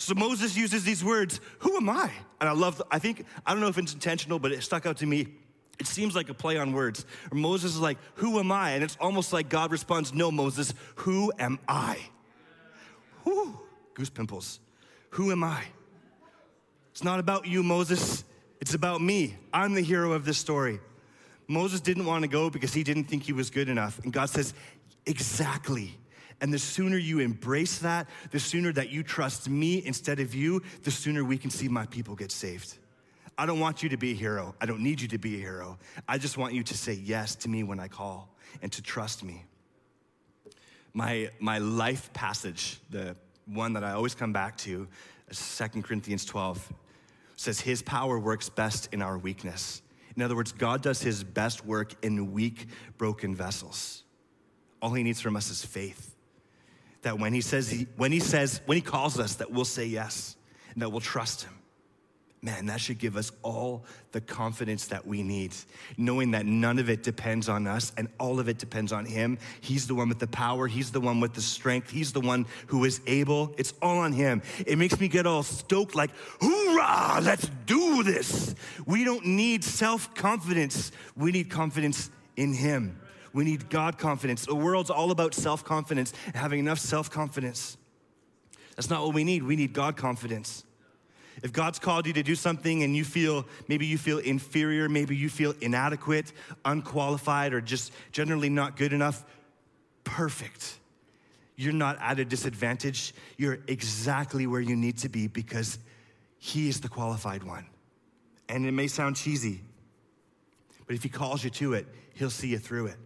So 0.00 0.14
Moses 0.14 0.56
uses 0.56 0.82
these 0.82 1.04
words, 1.04 1.42
Who 1.58 1.76
am 1.76 1.90
I? 1.90 2.10
And 2.40 2.48
I 2.48 2.52
love, 2.52 2.80
I 2.90 2.98
think, 2.98 3.26
I 3.44 3.52
don't 3.52 3.60
know 3.60 3.68
if 3.68 3.76
it's 3.76 3.92
intentional, 3.92 4.38
but 4.38 4.50
it 4.50 4.62
stuck 4.62 4.86
out 4.86 4.96
to 4.98 5.06
me. 5.06 5.26
It 5.78 5.86
seems 5.86 6.16
like 6.16 6.30
a 6.30 6.34
play 6.34 6.56
on 6.56 6.72
words. 6.72 7.04
Moses 7.30 7.74
is 7.74 7.80
like, 7.80 7.98
Who 8.14 8.40
am 8.40 8.50
I? 8.50 8.70
And 8.70 8.82
it's 8.82 8.96
almost 8.98 9.30
like 9.30 9.50
God 9.50 9.70
responds, 9.70 10.14
No, 10.14 10.32
Moses, 10.32 10.72
who 10.96 11.30
am 11.38 11.58
I? 11.68 11.98
Whew, 13.24 13.60
goose 13.92 14.08
pimples. 14.08 14.58
Who 15.10 15.32
am 15.32 15.44
I? 15.44 15.64
It's 16.92 17.04
not 17.04 17.20
about 17.20 17.46
you, 17.46 17.62
Moses. 17.62 18.24
It's 18.58 18.72
about 18.72 19.02
me. 19.02 19.36
I'm 19.52 19.74
the 19.74 19.82
hero 19.82 20.12
of 20.12 20.24
this 20.24 20.38
story. 20.38 20.80
Moses 21.46 21.82
didn't 21.82 22.06
want 22.06 22.22
to 22.22 22.28
go 22.28 22.48
because 22.48 22.72
he 22.72 22.82
didn't 22.82 23.04
think 23.04 23.24
he 23.24 23.34
was 23.34 23.50
good 23.50 23.68
enough. 23.68 23.98
And 24.02 24.14
God 24.14 24.30
says, 24.30 24.54
Exactly. 25.04 25.98
And 26.40 26.52
the 26.52 26.58
sooner 26.58 26.96
you 26.96 27.18
embrace 27.18 27.78
that, 27.78 28.08
the 28.30 28.40
sooner 28.40 28.72
that 28.72 28.90
you 28.90 29.02
trust 29.02 29.48
me 29.48 29.84
instead 29.84 30.20
of 30.20 30.34
you, 30.34 30.62
the 30.82 30.90
sooner 30.90 31.22
we 31.22 31.36
can 31.36 31.50
see 31.50 31.68
my 31.68 31.86
people 31.86 32.14
get 32.14 32.32
saved. 32.32 32.78
I 33.36 33.46
don't 33.46 33.60
want 33.60 33.82
you 33.82 33.88
to 33.90 33.96
be 33.96 34.12
a 34.12 34.14
hero. 34.14 34.54
I 34.60 34.66
don't 34.66 34.80
need 34.80 35.00
you 35.00 35.08
to 35.08 35.18
be 35.18 35.36
a 35.36 35.38
hero. 35.38 35.78
I 36.08 36.18
just 36.18 36.38
want 36.38 36.54
you 36.54 36.62
to 36.62 36.76
say 36.76 36.94
yes 36.94 37.34
to 37.36 37.48
me 37.48 37.62
when 37.62 37.78
I 37.78 37.88
call 37.88 38.28
and 38.62 38.72
to 38.72 38.82
trust 38.82 39.22
me. 39.22 39.44
My, 40.92 41.30
my 41.38 41.58
life 41.58 42.12
passage, 42.12 42.80
the 42.90 43.16
one 43.46 43.74
that 43.74 43.84
I 43.84 43.92
always 43.92 44.14
come 44.14 44.32
back 44.32 44.56
to, 44.58 44.88
2 45.32 45.82
Corinthians 45.82 46.24
12, 46.24 46.72
says, 47.36 47.60
His 47.60 47.82
power 47.82 48.18
works 48.18 48.48
best 48.48 48.88
in 48.92 49.02
our 49.02 49.16
weakness. 49.16 49.82
In 50.16 50.22
other 50.22 50.36
words, 50.36 50.52
God 50.52 50.82
does 50.82 51.00
His 51.00 51.22
best 51.22 51.64
work 51.64 51.94
in 52.02 52.32
weak, 52.32 52.66
broken 52.98 53.34
vessels. 53.34 54.02
All 54.82 54.90
He 54.90 55.02
needs 55.02 55.20
from 55.20 55.36
us 55.36 55.50
is 55.50 55.64
faith 55.64 56.14
that 57.02 57.18
when 57.18 57.32
he 57.32 57.40
says, 57.40 57.70
he, 57.70 57.86
when 57.96 58.12
he 58.12 58.20
says, 58.20 58.60
when 58.66 58.76
he 58.76 58.82
calls 58.82 59.18
us, 59.18 59.36
that 59.36 59.50
we'll 59.50 59.64
say 59.64 59.86
yes 59.86 60.36
and 60.74 60.82
that 60.82 60.90
we'll 60.90 61.00
trust 61.00 61.42
him. 61.44 61.54
Man, 62.42 62.66
that 62.66 62.80
should 62.80 62.98
give 62.98 63.18
us 63.18 63.32
all 63.42 63.84
the 64.12 64.20
confidence 64.22 64.86
that 64.86 65.06
we 65.06 65.22
need, 65.22 65.54
knowing 65.98 66.30
that 66.30 66.46
none 66.46 66.78
of 66.78 66.88
it 66.88 67.02
depends 67.02 67.50
on 67.50 67.66
us 67.66 67.92
and 67.98 68.08
all 68.18 68.40
of 68.40 68.48
it 68.48 68.56
depends 68.56 68.92
on 68.92 69.04
Him. 69.04 69.36
He's 69.60 69.86
the 69.86 69.94
one 69.94 70.08
with 70.08 70.20
the 70.20 70.26
power, 70.26 70.66
He's 70.66 70.90
the 70.90 71.02
one 71.02 71.20
with 71.20 71.34
the 71.34 71.42
strength, 71.42 71.90
He's 71.90 72.14
the 72.14 72.20
one 72.20 72.46
who 72.68 72.86
is 72.86 73.02
able. 73.06 73.54
It's 73.58 73.74
all 73.82 73.98
on 73.98 74.12
Him. 74.14 74.40
It 74.66 74.78
makes 74.78 74.98
me 74.98 75.06
get 75.06 75.26
all 75.26 75.42
stoked, 75.42 75.94
like, 75.94 76.12
hoorah, 76.40 77.20
let's 77.20 77.50
do 77.66 78.02
this. 78.02 78.54
We 78.86 79.04
don't 79.04 79.26
need 79.26 79.62
self 79.62 80.14
confidence, 80.14 80.92
we 81.16 81.32
need 81.32 81.50
confidence 81.50 82.10
in 82.38 82.54
Him. 82.54 82.98
We 83.32 83.44
need 83.44 83.70
God 83.70 83.98
confidence. 83.98 84.46
The 84.46 84.54
world's 84.54 84.90
all 84.90 85.10
about 85.10 85.34
self 85.34 85.64
confidence, 85.64 86.12
having 86.34 86.58
enough 86.58 86.78
self 86.78 87.10
confidence. 87.10 87.76
That's 88.76 88.90
not 88.90 89.04
what 89.04 89.14
we 89.14 89.24
need. 89.24 89.42
We 89.42 89.56
need 89.56 89.72
God 89.72 89.96
confidence. 89.96 90.64
If 91.42 91.52
God's 91.52 91.78
called 91.78 92.06
you 92.06 92.12
to 92.14 92.22
do 92.22 92.34
something 92.34 92.82
and 92.82 92.94
you 92.94 93.04
feel, 93.04 93.46
maybe 93.68 93.86
you 93.86 93.96
feel 93.96 94.18
inferior, 94.18 94.88
maybe 94.88 95.16
you 95.16 95.28
feel 95.30 95.54
inadequate, 95.60 96.32
unqualified, 96.64 97.54
or 97.54 97.60
just 97.60 97.92
generally 98.12 98.50
not 98.50 98.76
good 98.76 98.92
enough, 98.92 99.24
perfect. 100.04 100.78
you're 101.56 101.72
not 101.72 101.98
at 102.00 102.18
a 102.18 102.24
disadvantage. 102.24 103.14
You're 103.36 103.58
exactly 103.68 104.46
where 104.46 104.60
you 104.60 104.76
need 104.76 104.98
to 104.98 105.08
be 105.08 105.28
because 105.28 105.78
He 106.38 106.68
is 106.68 106.80
the 106.80 106.88
qualified 106.88 107.42
one. 107.42 107.66
And 108.48 108.66
it 108.66 108.72
may 108.72 108.86
sound 108.88 109.16
cheesy, 109.16 109.60
but 110.86 110.96
if 110.96 111.02
He 111.02 111.08
calls 111.08 111.44
you 111.44 111.50
to 111.50 111.74
it, 111.74 111.86
He'll 112.14 112.30
see 112.30 112.48
you 112.48 112.58
through 112.58 112.86
it. 112.86 112.96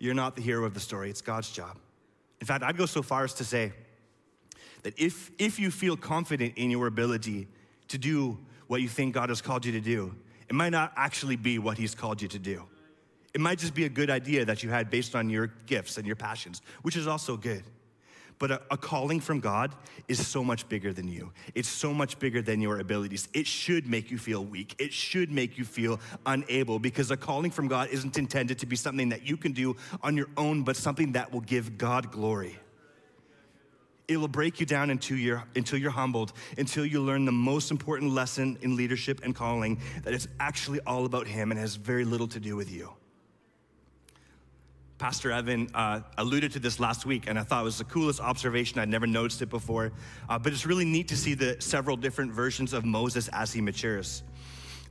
You're 0.00 0.14
not 0.14 0.34
the 0.34 0.42
hero 0.42 0.64
of 0.64 0.74
the 0.74 0.80
story, 0.80 1.10
it's 1.10 1.20
God's 1.20 1.50
job. 1.50 1.78
In 2.40 2.46
fact, 2.46 2.64
I'd 2.64 2.76
go 2.76 2.86
so 2.86 3.02
far 3.02 3.22
as 3.22 3.34
to 3.34 3.44
say 3.44 3.72
that 4.82 4.98
if, 4.98 5.30
if 5.38 5.60
you 5.60 5.70
feel 5.70 5.96
confident 5.96 6.54
in 6.56 6.70
your 6.70 6.86
ability 6.86 7.46
to 7.88 7.98
do 7.98 8.38
what 8.66 8.80
you 8.80 8.88
think 8.88 9.14
God 9.14 9.28
has 9.28 9.42
called 9.42 9.64
you 9.64 9.72
to 9.72 9.80
do, 9.80 10.14
it 10.48 10.54
might 10.54 10.70
not 10.70 10.92
actually 10.96 11.36
be 11.36 11.58
what 11.58 11.76
He's 11.76 11.94
called 11.94 12.20
you 12.22 12.28
to 12.28 12.38
do. 12.38 12.64
It 13.34 13.40
might 13.40 13.58
just 13.58 13.74
be 13.74 13.84
a 13.84 13.88
good 13.88 14.10
idea 14.10 14.44
that 14.46 14.62
you 14.62 14.70
had 14.70 14.90
based 14.90 15.14
on 15.14 15.28
your 15.30 15.48
gifts 15.66 15.98
and 15.98 16.06
your 16.06 16.16
passions, 16.16 16.62
which 16.82 16.96
is 16.96 17.06
also 17.06 17.36
good. 17.36 17.62
But 18.40 18.50
a, 18.50 18.62
a, 18.70 18.76
calling 18.78 19.20
from 19.20 19.38
God 19.38 19.70
is 20.08 20.26
so 20.26 20.42
much 20.42 20.66
bigger 20.66 20.94
than 20.94 21.06
you. 21.06 21.30
It's 21.54 21.68
so 21.68 21.92
much 21.92 22.18
bigger 22.18 22.40
than 22.40 22.62
your 22.62 22.80
abilities. 22.80 23.28
It 23.34 23.46
should 23.46 23.86
make 23.86 24.10
you 24.10 24.16
feel 24.16 24.42
weak. 24.42 24.74
It 24.78 24.94
should 24.94 25.30
make 25.30 25.58
you 25.58 25.64
feel 25.66 26.00
unable 26.24 26.78
because 26.78 27.10
a 27.10 27.18
calling 27.18 27.50
from 27.50 27.68
God 27.68 27.90
isn't 27.90 28.16
intended 28.16 28.58
to 28.60 28.66
be 28.66 28.76
something 28.76 29.10
that 29.10 29.26
you 29.26 29.36
can 29.36 29.52
do 29.52 29.76
on 30.02 30.16
your 30.16 30.28
own, 30.38 30.62
but 30.62 30.74
something 30.74 31.12
that 31.12 31.30
will 31.30 31.42
give 31.42 31.76
God 31.76 32.10
glory. 32.10 32.58
It 34.08 34.16
will 34.16 34.26
break 34.26 34.58
you 34.58 34.64
down 34.64 34.88
until 34.88 35.18
you're, 35.18 35.44
until 35.54 35.78
you're 35.78 35.90
humbled, 35.90 36.32
until 36.56 36.86
you 36.86 37.02
learn 37.02 37.26
the 37.26 37.32
most 37.32 37.70
important 37.70 38.12
lesson 38.12 38.58
in 38.62 38.74
leadership 38.74 39.20
and 39.22 39.34
calling 39.36 39.78
that 40.02 40.14
it's 40.14 40.28
actually 40.40 40.80
all 40.86 41.04
about 41.04 41.26
Him 41.26 41.50
and 41.50 41.60
has 41.60 41.76
very 41.76 42.06
little 42.06 42.26
to 42.28 42.40
do 42.40 42.56
with 42.56 42.72
you. 42.72 42.90
Pastor 45.00 45.32
Evan 45.32 45.66
uh, 45.72 46.02
alluded 46.18 46.52
to 46.52 46.58
this 46.58 46.78
last 46.78 47.06
week, 47.06 47.24
and 47.26 47.38
I 47.38 47.42
thought 47.42 47.62
it 47.62 47.64
was 47.64 47.78
the 47.78 47.84
coolest 47.84 48.20
observation. 48.20 48.78
I'd 48.78 48.90
never 48.90 49.06
noticed 49.06 49.40
it 49.40 49.48
before. 49.48 49.92
Uh, 50.28 50.38
but 50.38 50.52
it's 50.52 50.66
really 50.66 50.84
neat 50.84 51.08
to 51.08 51.16
see 51.16 51.32
the 51.32 51.56
several 51.58 51.96
different 51.96 52.32
versions 52.32 52.74
of 52.74 52.84
Moses 52.84 53.28
as 53.32 53.50
he 53.50 53.62
matures 53.62 54.22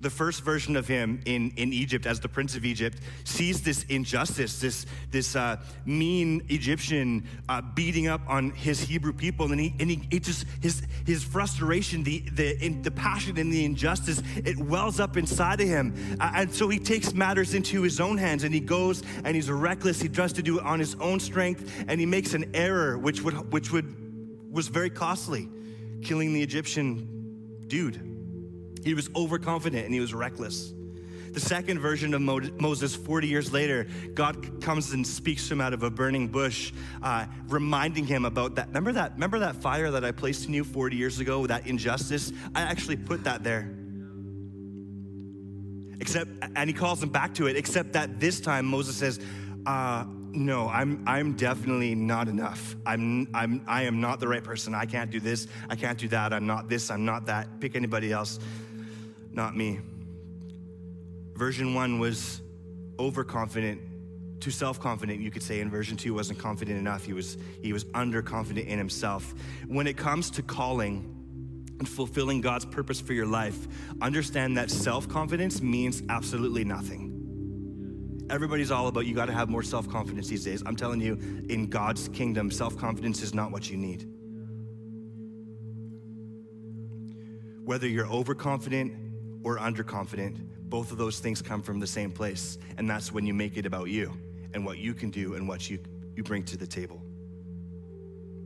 the 0.01 0.09
first 0.09 0.43
version 0.43 0.75
of 0.75 0.87
him 0.87 1.21
in, 1.25 1.51
in 1.57 1.73
Egypt 1.73 2.05
as 2.05 2.19
the 2.19 2.29
prince 2.29 2.55
of 2.55 2.65
Egypt 2.65 2.99
sees 3.25 3.61
this 3.61 3.83
injustice, 3.89 4.59
this, 4.59 4.85
this 5.11 5.35
uh, 5.35 5.57
mean 5.85 6.45
Egyptian 6.49 7.27
uh, 7.49 7.61
beating 7.61 8.07
up 8.07 8.21
on 8.27 8.51
his 8.51 8.79
Hebrew 8.79 9.11
people. 9.11 9.51
And 9.51 9.59
he, 9.59 9.73
and 9.79 9.89
he 9.89 10.07
it 10.11 10.23
just, 10.23 10.45
his, 10.61 10.83
his 11.05 11.23
frustration, 11.23 12.03
the, 12.03 12.19
the, 12.31 12.63
in, 12.63 12.81
the 12.81 12.91
passion 12.91 13.37
and 13.37 13.51
the 13.51 13.65
injustice, 13.65 14.21
it 14.37 14.57
wells 14.57 14.99
up 14.99 15.17
inside 15.17 15.59
of 15.59 15.67
him. 15.67 15.93
Uh, 16.19 16.31
and 16.35 16.53
so 16.53 16.69
he 16.69 16.79
takes 16.79 17.13
matters 17.13 17.53
into 17.53 17.81
his 17.81 17.99
own 17.99 18.17
hands 18.17 18.43
and 18.43 18.53
he 18.53 18.61
goes 18.61 19.03
and 19.25 19.35
he's 19.35 19.49
reckless. 19.49 20.01
He 20.01 20.07
tries 20.09 20.33
to 20.33 20.43
do 20.43 20.59
it 20.59 20.65
on 20.65 20.79
his 20.79 20.95
own 20.95 21.19
strength 21.19 21.83
and 21.87 21.99
he 21.99 22.05
makes 22.05 22.33
an 22.33 22.51
error 22.53 22.97
which 22.97 23.21
would, 23.21 23.51
which 23.51 23.71
would, 23.71 23.95
was 24.51 24.69
very 24.69 24.89
costly, 24.89 25.49
killing 26.01 26.33
the 26.33 26.41
Egyptian 26.41 27.65
dude. 27.67 28.18
He 28.83 28.93
was 28.93 29.09
overconfident 29.15 29.85
and 29.85 29.93
he 29.93 29.99
was 29.99 30.13
reckless. 30.13 30.73
The 31.33 31.39
second 31.39 31.79
version 31.79 32.13
of 32.13 32.21
Moses, 32.21 32.95
40 32.95 33.27
years 33.27 33.53
later, 33.53 33.87
God 34.13 34.61
comes 34.61 34.91
and 34.93 35.05
speaks 35.05 35.47
to 35.47 35.53
him 35.53 35.61
out 35.61 35.73
of 35.73 35.83
a 35.83 35.89
burning 35.89 36.27
bush, 36.27 36.73
uh, 37.03 37.27
reminding 37.47 38.05
him 38.05 38.25
about 38.25 38.55
that. 38.55 38.67
Remember 38.67 38.91
that? 38.93 39.13
Remember 39.13 39.39
that 39.39 39.55
fire 39.55 39.91
that 39.91 40.03
I 40.03 40.11
placed 40.11 40.47
in 40.47 40.53
you 40.53 40.63
40 40.63 40.95
years 40.95 41.19
ago? 41.19 41.45
That 41.45 41.67
injustice. 41.67 42.31
I 42.55 42.61
actually 42.61 42.97
put 42.97 43.23
that 43.25 43.43
there. 43.43 43.75
Except, 46.01 46.31
and 46.55 46.69
he 46.69 46.73
calls 46.73 47.03
him 47.03 47.09
back 47.09 47.33
to 47.35 47.47
it. 47.47 47.55
Except 47.55 47.93
that 47.93 48.19
this 48.19 48.39
time 48.39 48.65
Moses 48.65 48.95
says, 48.95 49.19
uh, 49.65 50.05
"No, 50.31 50.67
I'm 50.69 51.03
I'm 51.05 51.33
definitely 51.33 51.93
not 51.93 52.27
enough. 52.29 52.75
I'm 52.85 53.27
I'm 53.33 53.61
I 53.67 53.83
am 53.83 53.99
not 53.99 54.19
the 54.19 54.27
right 54.27 54.43
person. 54.43 54.73
I 54.73 54.85
can't 54.85 55.11
do 55.11 55.19
this. 55.19 55.47
I 55.69 55.75
can't 55.75 55.97
do 55.97 56.07
that. 56.07 56.31
I'm 56.31 56.47
not 56.47 56.69
this. 56.69 56.89
I'm 56.89 57.03
not 57.03 57.25
that. 57.27 57.59
Pick 57.59 57.75
anybody 57.75 58.11
else." 58.13 58.39
Not 59.39 59.55
me. 59.55 59.79
Version 61.35 61.73
one 61.73 61.97
was 61.97 62.41
overconfident, 62.99 63.79
too 64.41 64.51
self-confident, 64.51 65.21
you 65.21 65.31
could 65.31 65.41
say, 65.41 65.61
and 65.61 65.71
version 65.71 65.95
two 65.95 66.13
wasn't 66.13 66.37
confident 66.37 66.77
enough. 66.77 67.05
He 67.05 67.13
was, 67.13 67.37
he 67.61 67.71
was 67.71 67.85
underconfident 67.85 68.67
in 68.67 68.77
himself. 68.77 69.33
When 69.67 69.87
it 69.87 69.95
comes 69.95 70.29
to 70.31 70.43
calling, 70.43 71.15
and 71.79 71.87
fulfilling 71.87 72.41
God's 72.41 72.65
purpose 72.65 72.99
for 72.99 73.13
your 73.13 73.25
life, 73.25 73.65
understand 74.01 74.57
that 74.57 74.69
self 74.69 75.07
confidence 75.07 75.61
means 75.61 76.03
absolutely 76.09 76.65
nothing. 76.65 78.25
Everybody's 78.29 78.69
all 78.69 78.87
about 78.87 79.05
you 79.05 79.15
got 79.15 79.27
to 79.27 79.33
have 79.33 79.47
more 79.47 79.63
self 79.63 79.87
confidence 79.87 80.27
these 80.27 80.43
days. 80.43 80.61
I'm 80.65 80.75
telling 80.75 80.99
you, 80.99 81.13
in 81.49 81.69
God's 81.69 82.09
kingdom, 82.09 82.51
self 82.51 82.77
confidence 82.77 83.21
is 83.21 83.33
not 83.33 83.51
what 83.51 83.69
you 83.71 83.77
need. 83.77 84.05
Whether 87.63 87.87
you're 87.87 88.07
overconfident, 88.07 89.08
or 89.43 89.57
underconfident, 89.57 90.37
both 90.69 90.91
of 90.91 90.97
those 90.97 91.19
things 91.19 91.41
come 91.41 91.61
from 91.61 91.79
the 91.79 91.87
same 91.87 92.11
place. 92.11 92.57
And 92.77 92.89
that's 92.89 93.11
when 93.11 93.25
you 93.25 93.33
make 93.33 93.57
it 93.57 93.65
about 93.65 93.89
you 93.89 94.13
and 94.53 94.65
what 94.65 94.77
you 94.77 94.93
can 94.93 95.09
do 95.09 95.35
and 95.35 95.47
what 95.47 95.69
you, 95.69 95.79
you 96.15 96.23
bring 96.23 96.43
to 96.43 96.57
the 96.57 96.67
table. 96.67 97.01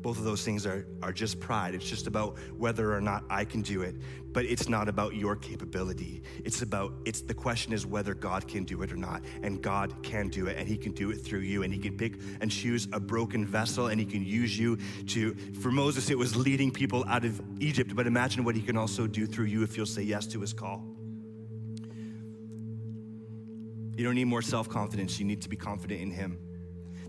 Both 0.03 0.17
of 0.17 0.25
those 0.25 0.43
things 0.43 0.65
are, 0.65 0.85
are 1.01 1.13
just 1.13 1.39
pride. 1.39 1.73
It's 1.73 1.89
just 1.89 2.07
about 2.07 2.37
whether 2.57 2.93
or 2.93 2.99
not 2.99 3.23
I 3.29 3.45
can 3.45 3.61
do 3.61 3.83
it. 3.83 3.95
But 4.33 4.43
it's 4.43 4.67
not 4.67 4.89
about 4.89 5.15
your 5.15 5.37
capability. 5.37 6.23
It's 6.43 6.61
about, 6.61 6.93
it's 7.05 7.21
the 7.21 7.33
question 7.33 7.71
is 7.71 7.85
whether 7.85 8.13
God 8.13 8.45
can 8.45 8.65
do 8.65 8.81
it 8.81 8.91
or 8.91 8.97
not. 8.97 9.23
And 9.43 9.61
God 9.61 10.03
can 10.03 10.27
do 10.27 10.47
it, 10.47 10.57
and 10.57 10.67
He 10.67 10.75
can 10.75 10.91
do 10.91 11.09
it 11.11 11.21
through 11.23 11.39
you. 11.39 11.63
And 11.63 11.73
He 11.73 11.79
can 11.79 11.95
pick 11.95 12.19
and 12.41 12.51
choose 12.51 12.89
a 12.91 12.99
broken 12.99 13.45
vessel, 13.45 13.87
and 13.87 13.97
He 13.97 14.05
can 14.05 14.25
use 14.25 14.59
you 14.59 14.77
to, 15.07 15.35
for 15.61 15.71
Moses, 15.71 16.09
it 16.09 16.17
was 16.17 16.35
leading 16.35 16.69
people 16.69 17.05
out 17.07 17.23
of 17.23 17.41
Egypt. 17.61 17.95
But 17.95 18.05
imagine 18.05 18.43
what 18.43 18.55
He 18.55 18.61
can 18.61 18.75
also 18.75 19.07
do 19.07 19.25
through 19.25 19.45
you 19.45 19.63
if 19.63 19.77
you'll 19.77 19.85
say 19.85 20.01
yes 20.01 20.27
to 20.27 20.41
His 20.41 20.51
call. 20.51 20.83
You 23.95 24.03
don't 24.03 24.15
need 24.15 24.25
more 24.25 24.41
self 24.41 24.67
confidence, 24.67 25.17
you 25.17 25.25
need 25.25 25.43
to 25.43 25.49
be 25.49 25.55
confident 25.55 26.01
in 26.01 26.11
Him 26.11 26.37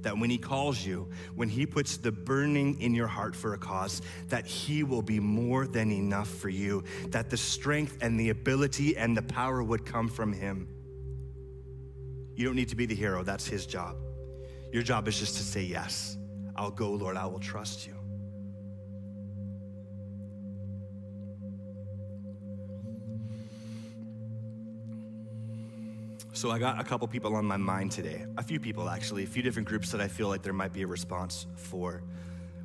that 0.04 0.16
when 0.16 0.30
He 0.30 0.38
calls 0.38 0.84
you, 0.84 1.08
when 1.34 1.48
He 1.48 1.66
puts 1.66 1.96
the 1.96 2.12
burning 2.12 2.80
in 2.80 2.94
your 2.94 3.06
heart 3.06 3.34
for 3.34 3.54
a 3.54 3.58
cause, 3.58 4.00
that 4.28 4.46
He 4.46 4.84
will 4.84 5.02
be 5.02 5.20
more 5.20 5.66
than 5.66 5.90
enough 5.90 6.28
for 6.28 6.48
you, 6.48 6.84
that 7.08 7.28
the 7.28 7.36
strength 7.36 7.98
and 8.00 8.18
the 8.18 8.30
ability 8.30 8.96
and 8.96 9.16
the 9.16 9.22
power 9.22 9.62
would 9.62 9.84
come 9.84 10.08
from 10.08 10.32
Him. 10.32 10.68
You 12.34 12.46
don't 12.46 12.56
need 12.56 12.68
to 12.68 12.76
be 12.76 12.86
the 12.86 12.94
hero, 12.94 13.22
that's 13.22 13.46
His 13.46 13.66
job. 13.66 13.96
Your 14.72 14.82
job 14.82 15.06
is 15.08 15.18
just 15.18 15.36
to 15.36 15.42
say, 15.42 15.62
Yes, 15.62 16.16
I'll 16.56 16.70
go, 16.70 16.90
Lord, 16.90 17.16
I 17.16 17.26
will 17.26 17.40
trust 17.40 17.86
you. 17.86 17.93
So 26.34 26.50
I 26.50 26.58
got 26.58 26.80
a 26.80 26.84
couple 26.84 27.06
people 27.06 27.36
on 27.36 27.44
my 27.44 27.56
mind 27.56 27.92
today, 27.92 28.26
a 28.36 28.42
few 28.42 28.58
people 28.58 28.90
actually, 28.90 29.22
a 29.22 29.26
few 29.26 29.40
different 29.40 29.68
groups 29.68 29.92
that 29.92 30.00
I 30.00 30.08
feel 30.08 30.26
like 30.26 30.42
there 30.42 30.52
might 30.52 30.72
be 30.72 30.82
a 30.82 30.86
response 30.86 31.46
for. 31.54 32.02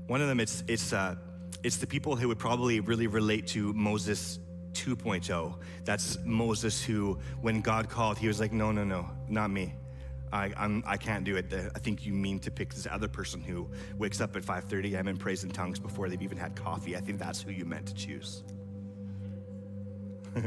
One 0.08 0.22
of 0.22 0.28
them, 0.28 0.40
it's 0.40 0.64
it's 0.68 0.92
uh, 0.92 1.16
it's 1.62 1.78
the 1.78 1.86
people 1.86 2.16
who 2.16 2.28
would 2.30 2.40
probably 2.40 2.80
really 2.80 3.06
relate 3.06 3.46
to 3.50 3.72
Moses 3.74 4.40
2.0. 4.74 5.56
That's 5.86 6.18
Moses 6.26 6.84
who, 6.84 7.20
when 7.42 7.62
God 7.62 7.90
called, 7.90 8.18
he 8.18 8.28
was 8.28 8.40
like, 8.40 8.52
no, 8.52 8.72
no, 8.72 8.84
no, 8.84 9.08
not 9.28 9.52
me. 9.52 9.76
I, 10.34 10.52
I'm, 10.58 10.84
I 10.88 10.98
can't 10.98 11.24
do 11.24 11.38
it. 11.38 11.54
I 11.54 11.78
think 11.78 12.08
you 12.08 12.14
mean 12.14 12.40
to 12.40 12.50
pick 12.50 12.74
this 12.74 12.88
other 12.90 13.08
person 13.08 13.40
who 13.40 13.70
wakes 14.00 14.20
up 14.20 14.36
at 14.36 14.42
5:30 14.42 14.96
a.m. 14.96 15.08
and 15.10 15.20
prays 15.20 15.44
in 15.44 15.52
tongues 15.52 15.78
before 15.78 16.10
they've 16.10 16.24
even 16.24 16.40
had 16.40 16.56
coffee. 16.56 16.98
I 16.98 17.02
think 17.02 17.20
that's 17.20 17.44
who 17.44 17.52
you 17.52 17.66
meant 17.66 17.86
to 17.86 17.94
choose. 17.94 18.44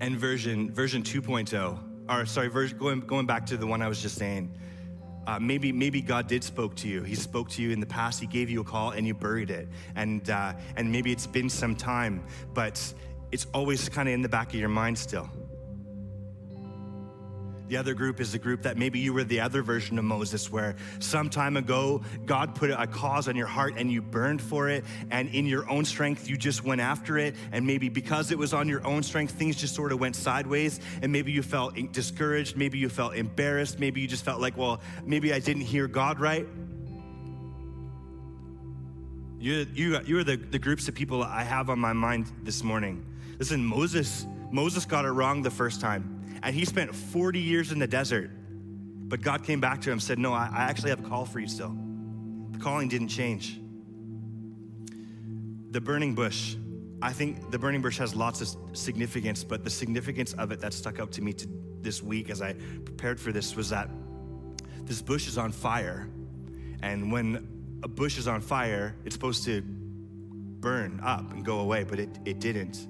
and 0.00 0.16
version 0.16 0.72
version 0.72 1.02
2.0 1.02 1.78
or 2.08 2.26
sorry 2.26 2.48
version, 2.48 2.78
going, 2.78 3.00
going 3.00 3.26
back 3.26 3.46
to 3.46 3.56
the 3.56 3.66
one 3.66 3.82
i 3.82 3.88
was 3.88 4.00
just 4.00 4.16
saying 4.16 4.52
uh, 5.28 5.38
maybe 5.38 5.72
maybe 5.72 6.00
god 6.00 6.26
did 6.26 6.42
spoke 6.42 6.74
to 6.74 6.88
you. 6.88 7.02
He 7.02 7.14
spoke 7.14 7.50
to 7.50 7.60
you 7.60 7.70
in 7.70 7.80
the 7.80 7.86
past. 7.86 8.18
He 8.18 8.26
gave 8.26 8.48
you 8.48 8.62
a 8.62 8.64
call 8.64 8.92
and 8.92 9.06
you 9.06 9.12
buried 9.12 9.50
it. 9.50 9.68
And 9.94 10.30
uh, 10.30 10.54
and 10.76 10.90
maybe 10.90 11.12
it's 11.12 11.26
been 11.26 11.50
some 11.50 11.76
time 11.76 12.24
but 12.54 12.94
it's 13.30 13.46
always 13.52 13.90
kind 13.90 14.08
of 14.08 14.14
in 14.14 14.22
the 14.22 14.28
back 14.28 14.48
of 14.54 14.54
your 14.54 14.70
mind 14.70 14.96
still 14.96 15.28
the 17.68 17.76
other 17.76 17.94
group 17.94 18.20
is 18.20 18.32
the 18.32 18.38
group 18.38 18.62
that 18.62 18.76
maybe 18.76 18.98
you 18.98 19.12
were 19.12 19.24
the 19.24 19.40
other 19.40 19.62
version 19.62 19.98
of 19.98 20.04
Moses, 20.04 20.50
where 20.50 20.74
some 20.98 21.28
time 21.28 21.56
ago 21.56 22.02
God 22.24 22.54
put 22.54 22.70
a 22.70 22.86
cause 22.86 23.28
on 23.28 23.36
your 23.36 23.46
heart 23.46 23.74
and 23.76 23.92
you 23.92 24.00
burned 24.02 24.40
for 24.40 24.68
it, 24.68 24.84
and 25.10 25.28
in 25.34 25.46
your 25.46 25.68
own 25.70 25.84
strength 25.84 26.28
you 26.28 26.36
just 26.36 26.64
went 26.64 26.80
after 26.80 27.18
it. 27.18 27.34
And 27.52 27.66
maybe 27.66 27.88
because 27.88 28.30
it 28.30 28.38
was 28.38 28.54
on 28.54 28.68
your 28.68 28.84
own 28.86 29.02
strength, 29.02 29.34
things 29.34 29.56
just 29.56 29.74
sort 29.74 29.92
of 29.92 30.00
went 30.00 30.16
sideways. 30.16 30.80
And 31.02 31.12
maybe 31.12 31.30
you 31.30 31.42
felt 31.42 31.74
discouraged, 31.92 32.56
maybe 32.56 32.78
you 32.78 32.88
felt 32.88 33.14
embarrassed, 33.14 33.78
maybe 33.78 34.00
you 34.00 34.08
just 34.08 34.24
felt 34.24 34.40
like, 34.40 34.56
well, 34.56 34.80
maybe 35.04 35.32
I 35.32 35.38
didn't 35.38 35.62
hear 35.62 35.86
God 35.86 36.18
right. 36.18 36.46
You, 39.40 39.66
you, 39.72 40.00
you 40.00 40.18
are 40.18 40.24
the, 40.24 40.36
the 40.36 40.58
groups 40.58 40.88
of 40.88 40.94
people 40.94 41.22
I 41.22 41.44
have 41.44 41.70
on 41.70 41.78
my 41.78 41.92
mind 41.92 42.32
this 42.42 42.64
morning. 42.64 43.04
Listen, 43.38 43.64
Moses, 43.64 44.26
Moses 44.50 44.84
got 44.84 45.04
it 45.04 45.10
wrong 45.10 45.42
the 45.42 45.50
first 45.50 45.80
time 45.80 46.17
and 46.42 46.54
he 46.54 46.64
spent 46.64 46.94
40 46.94 47.40
years 47.40 47.72
in 47.72 47.78
the 47.78 47.86
desert. 47.86 48.30
But 49.08 49.22
God 49.22 49.44
came 49.44 49.60
back 49.60 49.80
to 49.82 49.90
him 49.90 49.94
and 49.94 50.02
said, 50.02 50.18
No, 50.18 50.32
I, 50.32 50.50
actually 50.52 50.90
have 50.90 51.04
a 51.04 51.08
call 51.08 51.24
for 51.24 51.40
you 51.40 51.48
still. 51.48 51.76
The 52.50 52.58
calling 52.58 52.88
didn't 52.88 53.08
change. 53.08 53.60
The 55.70 55.80
burning 55.80 56.14
bush, 56.14 56.56
I 57.00 57.12
think 57.12 57.50
the 57.50 57.58
burning 57.58 57.82
bush 57.82 57.98
has 57.98 58.14
lots 58.14 58.40
of 58.40 58.76
significance, 58.76 59.44
but 59.44 59.64
the 59.64 59.70
significance 59.70 60.34
of 60.34 60.52
it 60.52 60.60
that 60.60 60.72
stuck 60.72 61.00
out 61.00 61.12
to 61.12 61.22
me 61.22 61.32
to 61.34 61.48
this 61.80 62.02
week 62.02 62.28
as 62.28 62.42
I 62.42 62.54
prepared 62.84 63.20
for 63.20 63.32
this 63.32 63.54
was 63.56 63.70
that 63.70 63.88
this 64.84 65.00
bush 65.00 65.28
is 65.28 65.38
on 65.38 65.52
fire. 65.52 66.08
And 66.82 67.12
when 67.12 67.78
a 67.82 67.88
bush 67.88 68.18
is 68.18 68.28
on 68.28 68.40
fire, 68.40 68.94
it's 69.04 69.14
supposed 69.14 69.44
to 69.44 69.62
burn 69.62 71.00
up 71.02 71.32
and 71.32 71.44
go 71.44 71.60
away, 71.60 71.84
but 71.84 71.98
it, 71.98 72.10
it 72.24 72.40
didn't. 72.40 72.86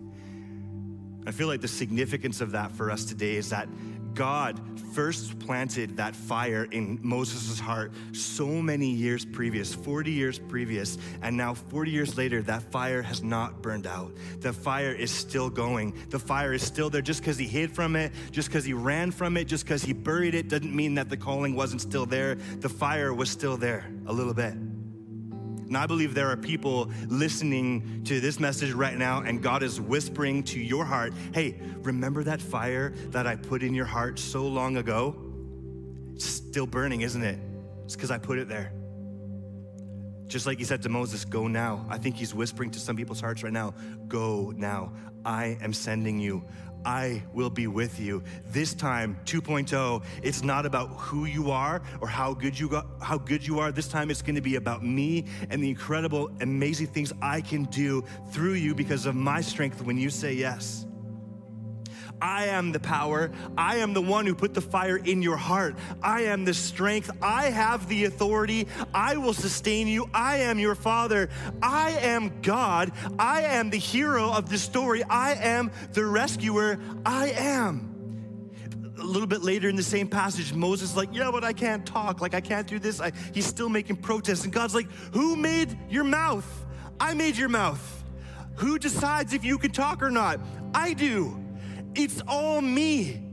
I 1.28 1.32
feel 1.32 1.46
like 1.46 1.60
the 1.60 1.68
significance 1.68 2.40
of 2.40 2.52
that 2.52 2.72
for 2.72 2.90
us 2.90 3.04
today 3.04 3.36
is 3.36 3.50
that 3.50 3.68
God 4.14 4.60
first 4.94 5.38
planted 5.38 5.96
that 5.98 6.16
fire 6.16 6.66
in 6.72 6.98
Moses' 7.02 7.60
heart 7.60 7.92
so 8.12 8.48
many 8.48 8.90
years 8.90 9.24
previous, 9.24 9.72
40 9.72 10.10
years 10.10 10.38
previous, 10.40 10.98
and 11.22 11.36
now 11.36 11.54
40 11.54 11.90
years 11.90 12.16
later, 12.16 12.42
that 12.42 12.62
fire 12.72 13.00
has 13.02 13.22
not 13.22 13.62
burned 13.62 13.86
out. 13.86 14.12
The 14.40 14.52
fire 14.52 14.92
is 14.92 15.10
still 15.10 15.50
going. 15.50 15.94
The 16.08 16.18
fire 16.18 16.52
is 16.52 16.62
still 16.62 16.90
there. 16.90 17.02
Just 17.02 17.20
because 17.20 17.38
he 17.38 17.46
hid 17.46 17.70
from 17.70 17.94
it, 17.94 18.12
just 18.32 18.48
because 18.48 18.64
he 18.64 18.72
ran 18.72 19.12
from 19.12 19.36
it, 19.36 19.44
just 19.44 19.64
because 19.64 19.82
he 19.82 19.92
buried 19.92 20.34
it, 20.34 20.48
doesn't 20.48 20.74
mean 20.74 20.94
that 20.96 21.08
the 21.08 21.16
calling 21.16 21.54
wasn't 21.54 21.80
still 21.80 22.06
there. 22.06 22.34
The 22.34 22.68
fire 22.68 23.14
was 23.14 23.30
still 23.30 23.56
there 23.56 23.88
a 24.06 24.12
little 24.12 24.34
bit. 24.34 24.54
And 25.68 25.76
I 25.76 25.86
believe 25.86 26.14
there 26.14 26.28
are 26.30 26.36
people 26.36 26.90
listening 27.08 28.02
to 28.04 28.20
this 28.20 28.40
message 28.40 28.72
right 28.72 28.96
now, 28.96 29.20
and 29.20 29.42
God 29.42 29.62
is 29.62 29.78
whispering 29.78 30.42
to 30.44 30.58
your 30.58 30.84
heart, 30.84 31.12
hey, 31.34 31.60
remember 31.82 32.24
that 32.24 32.40
fire 32.40 32.94
that 33.10 33.26
I 33.26 33.36
put 33.36 33.62
in 33.62 33.74
your 33.74 33.84
heart 33.84 34.18
so 34.18 34.46
long 34.46 34.78
ago? 34.78 35.14
It's 36.14 36.24
still 36.24 36.66
burning, 36.66 37.02
isn't 37.02 37.22
it? 37.22 37.38
It's 37.84 37.94
because 37.94 38.10
I 38.10 38.16
put 38.16 38.38
it 38.38 38.48
there. 38.48 38.72
Just 40.26 40.46
like 40.46 40.58
he 40.58 40.64
said 40.64 40.82
to 40.82 40.88
Moses, 40.88 41.26
go 41.26 41.48
now. 41.48 41.86
I 41.90 41.98
think 41.98 42.16
he's 42.16 42.34
whispering 42.34 42.70
to 42.70 42.80
some 42.80 42.96
people's 42.96 43.20
hearts 43.20 43.42
right 43.42 43.52
now, 43.52 43.74
go 44.08 44.52
now. 44.56 44.92
I 45.24 45.58
am 45.60 45.74
sending 45.74 46.18
you. 46.18 46.44
I 46.84 47.22
will 47.32 47.50
be 47.50 47.66
with 47.66 48.00
you. 48.00 48.22
This 48.46 48.74
time, 48.74 49.18
2.0, 49.24 50.02
it's 50.22 50.42
not 50.42 50.66
about 50.66 50.88
who 50.88 51.24
you 51.24 51.50
are 51.50 51.82
or 52.00 52.08
how 52.08 52.34
good 52.34 52.58
you 52.58 52.68
got, 52.68 52.86
how 53.00 53.18
good 53.18 53.46
you 53.46 53.58
are. 53.58 53.70
This 53.70 53.88
time 53.88 54.10
it's 54.10 54.22
going 54.22 54.34
to 54.34 54.40
be 54.40 54.56
about 54.56 54.84
me 54.84 55.24
and 55.50 55.62
the 55.62 55.68
incredible, 55.68 56.30
amazing 56.40 56.88
things 56.88 57.12
I 57.22 57.40
can 57.40 57.64
do 57.64 58.04
through 58.30 58.54
you 58.54 58.74
because 58.74 59.06
of 59.06 59.14
my 59.14 59.40
strength 59.40 59.82
when 59.82 59.98
you 59.98 60.10
say 60.10 60.32
yes. 60.32 60.87
I 62.20 62.46
am 62.46 62.72
the 62.72 62.80
power. 62.80 63.30
I 63.56 63.76
am 63.76 63.94
the 63.94 64.02
one 64.02 64.26
who 64.26 64.34
put 64.34 64.54
the 64.54 64.60
fire 64.60 64.96
in 64.96 65.22
your 65.22 65.36
heart. 65.36 65.76
I 66.02 66.22
am 66.22 66.44
the 66.44 66.54
strength. 66.54 67.10
I 67.22 67.44
have 67.50 67.88
the 67.88 68.04
authority. 68.06 68.66
I 68.94 69.16
will 69.16 69.34
sustain 69.34 69.86
you. 69.86 70.08
I 70.12 70.38
am 70.38 70.58
your 70.58 70.74
father. 70.74 71.30
I 71.62 71.90
am 71.90 72.40
God. 72.42 72.92
I 73.18 73.42
am 73.42 73.70
the 73.70 73.78
hero 73.78 74.32
of 74.32 74.48
the 74.48 74.58
story. 74.58 75.02
I 75.04 75.34
am 75.34 75.70
the 75.92 76.04
rescuer. 76.04 76.78
I 77.04 77.30
am. 77.30 77.94
A 78.98 79.04
little 79.04 79.28
bit 79.28 79.42
later 79.42 79.68
in 79.68 79.76
the 79.76 79.82
same 79.82 80.08
passage, 80.08 80.52
Moses 80.52 80.90
is 80.90 80.96
like, 80.96 81.10
Yeah, 81.12 81.30
but 81.30 81.44
I 81.44 81.52
can't 81.52 81.86
talk. 81.86 82.20
Like, 82.20 82.34
I 82.34 82.40
can't 82.40 82.66
do 82.66 82.78
this. 82.78 83.00
I, 83.00 83.12
he's 83.32 83.46
still 83.46 83.68
making 83.68 83.96
protests. 83.96 84.44
And 84.44 84.52
God's 84.52 84.74
like, 84.74 84.90
Who 85.12 85.36
made 85.36 85.78
your 85.88 86.04
mouth? 86.04 86.46
I 86.98 87.14
made 87.14 87.36
your 87.36 87.48
mouth. 87.48 88.04
Who 88.56 88.76
decides 88.76 89.34
if 89.34 89.44
you 89.44 89.56
can 89.56 89.70
talk 89.70 90.02
or 90.02 90.10
not? 90.10 90.40
I 90.74 90.92
do. 90.94 91.47
It's 91.94 92.22
all 92.26 92.60
me. 92.60 93.24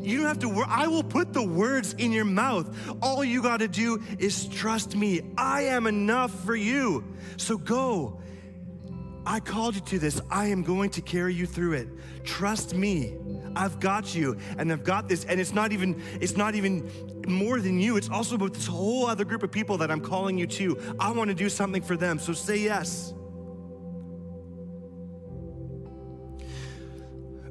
You 0.00 0.18
don't 0.18 0.26
have 0.26 0.38
to, 0.40 0.48
worry. 0.48 0.66
I 0.68 0.86
will 0.86 1.02
put 1.02 1.32
the 1.32 1.42
words 1.42 1.94
in 1.94 2.12
your 2.12 2.24
mouth. 2.24 2.74
All 3.02 3.24
you 3.24 3.42
got 3.42 3.58
to 3.58 3.68
do 3.68 4.02
is 4.18 4.46
trust 4.46 4.94
me. 4.94 5.22
I 5.36 5.62
am 5.62 5.86
enough 5.86 6.32
for 6.44 6.54
you. 6.54 7.04
So 7.36 7.58
go. 7.58 8.20
I 9.26 9.40
called 9.40 9.74
you 9.74 9.80
to 9.82 9.98
this. 9.98 10.20
I 10.30 10.46
am 10.46 10.62
going 10.62 10.90
to 10.90 11.02
carry 11.02 11.34
you 11.34 11.46
through 11.46 11.74
it. 11.74 11.88
Trust 12.24 12.74
me. 12.74 13.16
I've 13.56 13.80
got 13.80 14.14
you 14.14 14.38
and 14.56 14.72
I've 14.72 14.84
got 14.84 15.08
this 15.08 15.24
and 15.24 15.40
it's 15.40 15.52
not 15.52 15.72
even 15.72 16.00
it's 16.20 16.36
not 16.36 16.54
even 16.54 16.90
more 17.26 17.60
than 17.60 17.80
you. 17.80 17.96
It's 17.96 18.08
also 18.08 18.36
about 18.36 18.54
this 18.54 18.66
whole 18.66 19.06
other 19.06 19.24
group 19.24 19.42
of 19.42 19.50
people 19.50 19.76
that 19.78 19.90
I'm 19.90 20.00
calling 20.00 20.38
you 20.38 20.46
to. 20.46 20.96
I 20.98 21.10
want 21.10 21.28
to 21.28 21.34
do 21.34 21.48
something 21.48 21.82
for 21.82 21.96
them. 21.96 22.18
So 22.18 22.32
say 22.32 22.56
yes. 22.56 23.12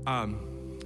Um, 0.08 0.80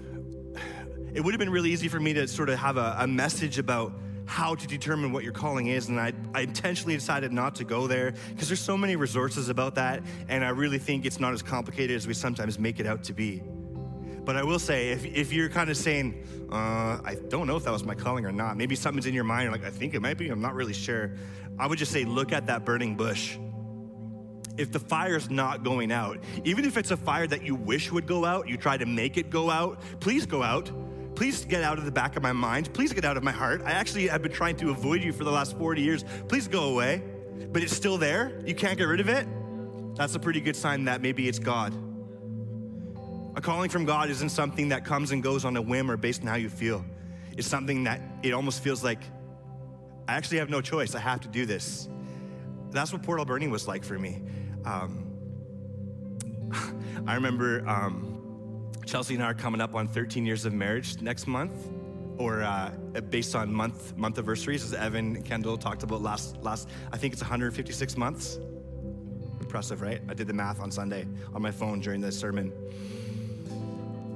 it 1.14 1.22
would 1.22 1.32
have 1.32 1.40
been 1.40 1.52
really 1.52 1.70
easy 1.70 1.88
for 1.88 2.00
me 2.00 2.12
to 2.14 2.28
sort 2.28 2.50
of 2.50 2.58
have 2.58 2.78
a, 2.78 2.96
a 3.02 3.08
message 3.08 3.60
about 3.60 3.94
how 4.26 4.56
to 4.56 4.66
determine 4.66 5.12
what 5.12 5.24
your 5.24 5.32
calling 5.32 5.68
is. 5.68 5.90
And 5.90 6.00
I, 6.00 6.12
I 6.34 6.42
intentionally 6.42 6.96
decided 6.96 7.32
not 7.32 7.54
to 7.58 7.64
go 7.64 7.86
there 7.86 8.14
because 8.30 8.50
there's 8.50 8.60
so 8.60 8.76
many 8.76 8.96
resources 8.96 9.50
about 9.50 9.76
that. 9.76 10.02
And 10.28 10.44
I 10.44 10.50
really 10.50 10.80
think 10.80 11.06
it's 11.06 11.20
not 11.20 11.34
as 11.34 11.44
complicated 11.44 11.96
as 11.96 12.08
we 12.08 12.16
sometimes 12.16 12.58
make 12.58 12.80
it 12.80 12.88
out 12.88 13.04
to 13.04 13.14
be. 13.14 13.44
But 14.26 14.38
I 14.38 14.44
will 14.44 14.58
say, 14.58 14.90
if, 14.90 15.06
if 15.06 15.32
you're 15.32 15.50
kind 15.50 15.70
of 15.70 15.78
saying, 15.78 16.26
uh, 16.52 17.00
I 17.06 17.18
don't 17.30 17.46
know 17.46 17.58
if 17.58 17.64
that 17.66 17.72
was 17.72 17.84
my 17.84 17.94
calling 17.94 18.26
or 18.26 18.32
not, 18.32 18.58
maybe 18.58 18.76
something's 18.76 19.06
in 19.06 19.14
your 19.14 19.24
mind, 19.24 19.44
you're 19.44 19.52
like, 19.52 19.66
I 19.66 19.70
think 19.70 19.94
it 19.94 20.00
might 20.00 20.18
be, 20.18 20.30
I'm 20.30 20.42
not 20.42 20.56
really 20.56 20.74
sure. 20.74 21.12
I 21.60 21.68
would 21.68 21.78
just 21.78 21.92
say, 21.92 22.06
look 22.06 22.32
at 22.32 22.48
that 22.48 22.66
burning 22.66 22.96
bush 22.96 23.38
if 24.62 24.72
the 24.72 24.80
fire's 24.80 25.30
not 25.30 25.64
going 25.64 25.92
out, 25.92 26.20
even 26.44 26.66
if 26.66 26.78
it's 26.78 26.92
a 26.92 26.98
fire 26.98 27.26
that 27.28 27.44
you 27.44 27.56
wish 27.56 27.92
would 27.92 28.06
go 28.06 28.24
out, 28.26 28.48
you 28.48 28.58
try 28.58 28.78
to 28.78 28.86
make 28.86 29.18
it 29.18 29.30
go 29.30 29.50
out, 29.50 29.82
please 30.00 30.26
go 30.26 30.44
out. 30.44 30.72
Please 31.16 31.44
get 31.44 31.62
out 31.62 31.78
of 31.78 31.84
the 31.84 31.92
back 31.92 32.16
of 32.16 32.24
my 32.24 32.32
mind. 32.32 32.74
Please 32.74 32.94
get 32.94 33.04
out 33.04 33.18
of 33.18 33.22
my 33.22 33.32
heart. 33.32 33.62
I 33.66 33.72
actually 33.72 34.08
have 34.08 34.22
been 34.22 34.32
trying 34.32 34.56
to 34.58 34.70
avoid 34.70 35.04
you 35.04 35.12
for 35.12 35.24
the 35.26 35.32
last 35.32 35.58
40 35.58 35.82
years. 35.82 36.06
Please 36.30 36.48
go 36.48 36.70
away. 36.70 37.04
But 37.52 37.64
it's 37.64 37.76
still 37.76 37.98
there. 37.98 38.42
You 38.46 38.56
can't 38.56 38.78
get 38.78 38.86
rid 38.86 39.02
of 39.02 39.10
it. 39.10 39.28
That's 39.96 40.16
a 40.16 40.20
pretty 40.20 40.40
good 40.40 40.56
sign 40.56 40.86
that 40.86 41.02
maybe 41.02 41.28
it's 41.28 41.38
God. 41.38 41.76
A 43.36 43.42
calling 43.42 43.70
from 43.70 43.86
God 43.86 44.10
isn't 44.10 44.30
something 44.30 44.70
that 44.70 44.86
comes 44.86 45.12
and 45.12 45.22
goes 45.22 45.44
on 45.44 45.58
a 45.58 45.62
whim 45.62 45.92
or 45.92 45.98
based 45.98 46.22
on 46.22 46.28
how 46.28 46.36
you 46.36 46.50
feel. 46.50 46.84
It's 47.38 47.48
something 47.48 47.84
that 47.84 48.02
it 48.24 48.34
almost 48.34 48.64
feels 48.64 48.84
like 48.84 49.04
I 50.08 50.14
actually 50.14 50.38
have 50.38 50.50
no 50.50 50.62
choice. 50.62 50.96
I 50.96 51.00
have 51.00 51.20
to 51.22 51.28
do 51.28 51.46
this. 51.46 51.90
That's 52.72 52.94
what 52.94 53.04
Port 53.04 53.20
Alberni 53.20 53.48
was 53.50 53.68
like 53.68 53.84
for 53.84 54.00
me. 54.00 54.22
Um, 54.66 55.08
I 57.08 57.16
remember 57.16 57.68
um, 57.68 58.72
Chelsea 58.86 59.16
and 59.16 59.24
I 59.24 59.28
are 59.28 59.34
coming 59.34 59.62
up 59.62 59.76
on 59.76 59.88
13 59.88 60.26
years 60.26 60.46
of 60.46 60.54
marriage 60.54 61.02
next 61.02 61.28
month, 61.28 61.54
or 62.18 62.44
uh, 62.44 62.72
based 63.10 63.36
on 63.36 63.54
month 63.54 63.96
month 63.98 64.18
anniversaries, 64.18 64.64
as 64.64 64.74
Evan 64.74 65.16
and 65.16 65.26
Kendall 65.26 65.58
talked 65.58 65.84
about 65.84 66.02
last 66.02 66.38
last. 66.44 66.70
I 66.92 66.98
think 66.98 67.14
it's 67.14 67.22
156 67.22 67.98
months. 67.98 68.40
Impressive, 69.40 69.82
right? 69.82 70.02
I 70.10 70.14
did 70.14 70.28
the 70.28 70.34
math 70.34 70.60
on 70.60 70.72
Sunday 70.72 71.08
on 71.34 71.42
my 71.42 71.52
phone 71.52 71.80
during 71.80 72.02
the 72.02 72.12
sermon. 72.12 72.52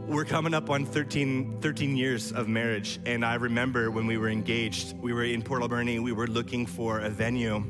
We're 0.08 0.25
coming 0.25 0.53
up 0.53 0.69
on 0.69 0.86
13, 0.86 1.62
13 1.62 1.97
years 1.97 2.31
of 2.31 2.47
marriage, 2.47 2.99
and 3.08 3.25
I 3.25 3.36
remember 3.36 3.89
when 3.89 4.05
we 4.05 4.19
were 4.19 4.29
engaged, 4.29 4.95
we 4.99 5.13
were 5.13 5.23
in 5.23 5.41
Port 5.41 5.63
Alberni, 5.63 5.99
we 5.99 6.12
were 6.12 6.27
looking 6.27 6.67
for 6.67 6.99
a 6.99 7.10
venue 7.10 7.63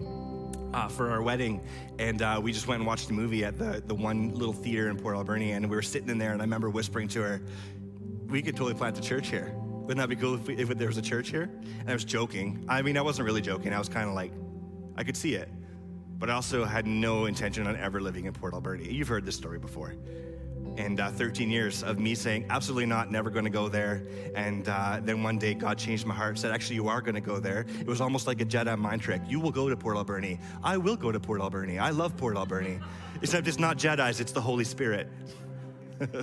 uh, 0.75 0.89
for 0.89 1.09
our 1.09 1.21
wedding, 1.21 1.61
and 1.99 2.21
uh, 2.21 2.37
we 2.43 2.51
just 2.51 2.67
went 2.67 2.81
and 2.81 2.87
watched 2.87 3.09
a 3.09 3.13
movie 3.13 3.45
at 3.45 3.57
the, 3.57 3.81
the 3.87 3.95
one 3.95 4.33
little 4.33 4.53
theater 4.53 4.89
in 4.89 4.97
Port 4.97 5.15
Alberni, 5.15 5.51
and 5.51 5.69
we 5.69 5.75
were 5.75 5.81
sitting 5.81 6.09
in 6.09 6.17
there, 6.17 6.33
and 6.33 6.41
I 6.41 6.43
remember 6.43 6.69
whispering 6.69 7.07
to 7.09 7.21
her, 7.21 7.41
"We 8.27 8.41
could 8.41 8.57
totally 8.57 8.73
plant 8.73 8.99
a 8.99 9.01
church 9.01 9.29
here. 9.29 9.53
Wouldn't 9.55 9.99
that 9.99 10.09
be 10.09 10.17
cool 10.17 10.35
if, 10.35 10.47
we, 10.47 10.57
if 10.57 10.67
there 10.67 10.87
was 10.87 10.97
a 10.97 11.01
church 11.01 11.29
here?" 11.29 11.49
And 11.79 11.89
I 11.89 11.93
was 11.93 12.03
joking. 12.03 12.65
I 12.67 12.81
mean, 12.81 12.97
I 12.97 13.01
wasn't 13.01 13.25
really 13.25 13.41
joking. 13.41 13.73
I 13.73 13.79
was 13.79 13.87
kind 13.87 14.09
of 14.09 14.15
like, 14.15 14.33
I 14.97 15.05
could 15.05 15.15
see 15.15 15.35
it, 15.35 15.49
but 16.19 16.29
I 16.29 16.33
also 16.33 16.65
had 16.65 16.85
no 16.85 17.25
intention 17.25 17.65
on 17.67 17.77
ever 17.77 18.01
living 18.01 18.25
in 18.25 18.33
Port 18.33 18.53
Alberni. 18.53 18.91
You've 18.91 19.07
heard 19.07 19.25
this 19.25 19.37
story 19.37 19.59
before 19.59 19.95
and 20.77 20.99
uh, 20.99 21.09
13 21.11 21.49
years 21.49 21.83
of 21.83 21.99
me 21.99 22.15
saying, 22.15 22.45
absolutely 22.49 22.85
not, 22.85 23.11
never 23.11 23.29
going 23.29 23.45
to 23.45 23.51
go 23.51 23.69
there. 23.69 24.03
And 24.35 24.67
uh, 24.67 24.99
then 25.03 25.23
one 25.23 25.37
day 25.37 25.53
God 25.53 25.77
changed 25.77 26.05
my 26.05 26.15
heart, 26.15 26.37
said, 26.37 26.51
actually, 26.51 26.75
you 26.75 26.87
are 26.87 27.01
going 27.01 27.15
to 27.15 27.21
go 27.21 27.39
there. 27.39 27.65
It 27.79 27.87
was 27.87 28.01
almost 28.01 28.27
like 28.27 28.41
a 28.41 28.45
Jedi 28.45 28.77
mind 28.77 29.01
trick. 29.01 29.21
You 29.27 29.39
will 29.39 29.51
go 29.51 29.69
to 29.69 29.77
Port 29.77 29.95
Alberni. 29.97 30.39
I 30.63 30.77
will 30.77 30.95
go 30.95 31.11
to 31.11 31.19
Port 31.19 31.41
Alberni. 31.41 31.79
I 31.79 31.91
love 31.91 32.17
Port 32.17 32.35
Alberni. 32.35 32.79
Except 33.21 33.47
it's 33.47 33.59
not 33.59 33.77
Jedi's, 33.77 34.19
it's 34.19 34.31
the 34.31 34.41
Holy 34.41 34.63
Spirit. 34.63 35.07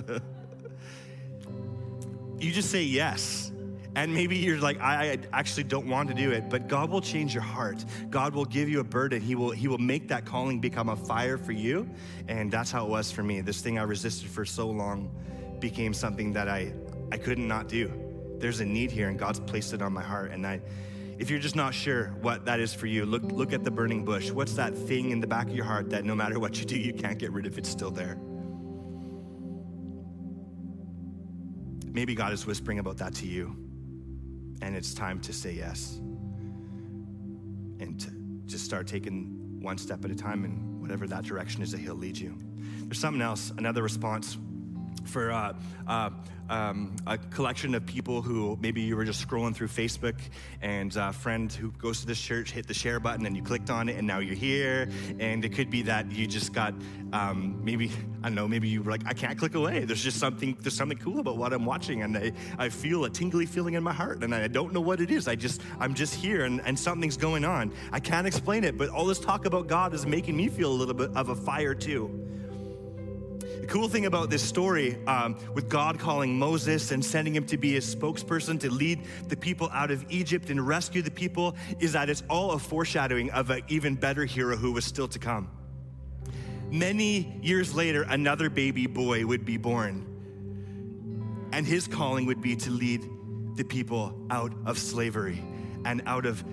you 2.39 2.51
just 2.51 2.69
say 2.69 2.83
yes. 2.83 3.52
And 3.95 4.13
maybe 4.13 4.35
you're 4.37 4.59
like, 4.59 4.79
I, 4.81 5.19
actually 5.31 5.65
don't 5.65 5.87
want 5.87 6.09
to 6.09 6.15
do 6.15 6.31
it, 6.31 6.49
but 6.49 6.67
God 6.67 6.89
will 6.89 7.01
change 7.01 7.33
your 7.33 7.43
heart. 7.43 7.85
God 8.09 8.33
will 8.33 8.45
give 8.45 8.67
you 8.67 8.79
a 8.79 8.83
burden. 8.83 9.21
He 9.21 9.35
will, 9.35 9.51
he 9.51 9.67
will 9.67 9.77
make 9.77 10.07
that 10.07 10.25
calling 10.25 10.59
become 10.59 10.89
a 10.89 10.95
fire 10.95 11.37
for 11.37 11.51
you. 11.51 11.87
And 12.27 12.51
that's 12.51 12.71
how 12.71 12.85
it 12.85 12.89
was 12.89 13.11
for 13.11 13.21
me. 13.21 13.41
This 13.41 13.61
thing 13.61 13.77
I 13.77 13.83
resisted 13.83 14.29
for 14.29 14.45
so 14.45 14.67
long 14.67 15.11
became 15.59 15.93
something 15.93 16.33
that 16.33 16.47
I, 16.47 16.73
I 17.11 17.17
couldn't 17.17 17.47
not 17.47 17.67
do. 17.67 17.91
There's 18.39 18.61
a 18.61 18.65
need 18.65 18.91
here, 18.91 19.09
and 19.09 19.17
God's 19.17 19.39
placed 19.39 19.73
it 19.73 19.81
on 19.81 19.93
my 19.93 20.01
heart. 20.01 20.31
And 20.31 20.45
I, 20.45 20.59
if 21.19 21.29
you're 21.29 21.39
just 21.39 21.55
not 21.55 21.75
sure 21.75 22.07
what 22.21 22.45
that 22.45 22.59
is 22.59 22.73
for 22.73 22.87
you, 22.87 23.05
look, 23.05 23.23
look 23.23 23.53
at 23.53 23.63
the 23.63 23.71
burning 23.71 24.03
bush. 24.03 24.31
What's 24.31 24.55
that 24.55 24.75
thing 24.75 25.11
in 25.11 25.19
the 25.19 25.27
back 25.27 25.47
of 25.47 25.55
your 25.55 25.65
heart 25.65 25.91
that 25.91 26.03
no 26.03 26.15
matter 26.15 26.39
what 26.39 26.59
you 26.59 26.65
do, 26.65 26.77
you 26.77 26.93
can't 26.93 27.19
get 27.19 27.31
rid 27.31 27.45
of? 27.45 27.59
It's 27.59 27.69
still 27.69 27.91
there. 27.91 28.17
Maybe 31.93 32.15
God 32.15 32.33
is 32.33 32.47
whispering 32.47 32.79
about 32.79 32.97
that 32.97 33.13
to 33.15 33.27
you. 33.27 33.62
And 34.61 34.75
it's 34.75 34.93
time 34.93 35.19
to 35.21 35.33
say 35.33 35.53
yes. 35.53 35.99
And 37.79 37.99
to 37.99 38.11
just 38.45 38.63
start 38.65 38.87
taking 38.87 39.59
one 39.61 39.77
step 39.77 40.03
at 40.05 40.11
a 40.11 40.15
time 40.15 40.45
in 40.45 40.81
whatever 40.81 41.07
that 41.07 41.23
direction 41.23 41.61
is 41.61 41.71
that 41.71 41.79
He'll 41.79 41.95
lead 41.95 42.17
you. 42.17 42.37
There's 42.83 42.99
something 42.99 43.21
else, 43.21 43.51
another 43.57 43.81
response 43.81 44.37
for 45.05 45.31
uh, 45.31 45.53
uh, 45.87 46.09
um, 46.49 46.95
a 47.07 47.17
collection 47.17 47.73
of 47.75 47.85
people 47.85 48.21
who 48.21 48.57
maybe 48.61 48.81
you 48.81 48.95
were 48.95 49.05
just 49.05 49.25
scrolling 49.25 49.55
through 49.55 49.67
Facebook 49.67 50.15
and 50.61 50.95
a 50.95 51.13
friend 51.13 51.51
who 51.51 51.71
goes 51.71 52.01
to 52.01 52.05
this 52.05 52.19
church 52.19 52.51
hit 52.51 52.67
the 52.67 52.73
share 52.73 52.99
button 52.99 53.25
and 53.25 53.35
you 53.35 53.41
clicked 53.41 53.69
on 53.69 53.89
it 53.89 53.97
and 53.97 54.05
now 54.05 54.19
you're 54.19 54.35
here. 54.35 54.89
And 55.19 55.43
it 55.45 55.53
could 55.53 55.69
be 55.69 55.83
that 55.83 56.11
you 56.11 56.27
just 56.27 56.53
got 56.53 56.73
um, 57.13 57.63
maybe, 57.63 57.91
I 58.21 58.27
don't 58.27 58.35
know, 58.35 58.47
maybe 58.47 58.67
you 58.67 58.83
were 58.83 58.91
like, 58.91 59.03
I 59.05 59.13
can't 59.13 59.37
click 59.37 59.55
away. 59.55 59.85
There's 59.85 60.03
just 60.03 60.19
something, 60.19 60.57
there's 60.61 60.75
something 60.75 60.97
cool 60.97 61.19
about 61.19 61.37
what 61.37 61.53
I'm 61.53 61.65
watching. 61.65 62.03
And 62.03 62.17
I, 62.17 62.31
I 62.57 62.69
feel 62.69 63.05
a 63.05 63.09
tingly 63.09 63.45
feeling 63.45 63.75
in 63.75 63.83
my 63.83 63.93
heart 63.93 64.23
and 64.23 64.35
I 64.35 64.47
don't 64.47 64.73
know 64.73 64.81
what 64.81 64.99
it 65.01 65.11
is. 65.11 65.27
I 65.27 65.35
just, 65.35 65.61
I'm 65.79 65.93
just 65.93 66.13
here 66.13 66.45
and, 66.45 66.61
and 66.65 66.77
something's 66.77 67.17
going 67.17 67.45
on. 67.45 67.73
I 67.91 67.99
can't 67.99 68.27
explain 68.27 68.63
it, 68.63 68.77
but 68.77 68.89
all 68.89 69.05
this 69.05 69.19
talk 69.19 69.45
about 69.45 69.67
God 69.67 69.93
is 69.93 70.05
making 70.05 70.35
me 70.35 70.49
feel 70.49 70.71
a 70.71 70.73
little 70.75 70.93
bit 70.93 71.11
of 71.15 71.29
a 71.29 71.35
fire 71.35 71.73
too. 71.73 72.22
The 73.63 73.69
cool 73.69 73.87
thing 73.87 74.05
about 74.07 74.29
this 74.29 74.43
story, 74.43 74.97
um, 75.07 75.37
with 75.53 75.69
God 75.69 75.97
calling 75.97 76.37
Moses 76.37 76.91
and 76.91 77.03
sending 77.03 77.33
him 77.33 77.45
to 77.45 77.55
be 77.55 77.71
his 77.71 77.95
spokesperson 77.95 78.59
to 78.59 78.69
lead 78.69 79.05
the 79.29 79.37
people 79.37 79.69
out 79.71 79.89
of 79.89 80.05
Egypt 80.09 80.49
and 80.49 80.67
rescue 80.67 81.01
the 81.01 81.09
people, 81.09 81.55
is 81.79 81.93
that 81.93 82.09
it's 82.09 82.23
all 82.29 82.51
a 82.51 82.59
foreshadowing 82.59 83.31
of 83.31 83.49
an 83.51 83.61
even 83.69 83.95
better 83.95 84.25
hero 84.25 84.57
who 84.57 84.73
was 84.73 84.83
still 84.83 85.07
to 85.07 85.17
come. 85.17 85.49
Many 86.71 87.39
years 87.41 87.73
later, 87.73 88.03
another 88.03 88.49
baby 88.49 88.85
boy 88.85 89.25
would 89.25 89.45
be 89.45 89.55
born, 89.55 91.49
and 91.53 91.65
his 91.65 91.87
calling 91.87 92.25
would 92.25 92.41
be 92.41 92.57
to 92.57 92.69
lead 92.69 93.09
the 93.55 93.63
people 93.63 94.27
out 94.29 94.51
of 94.65 94.77
slavery 94.77 95.41
and 95.85 96.01
out 96.05 96.25
of 96.25 96.43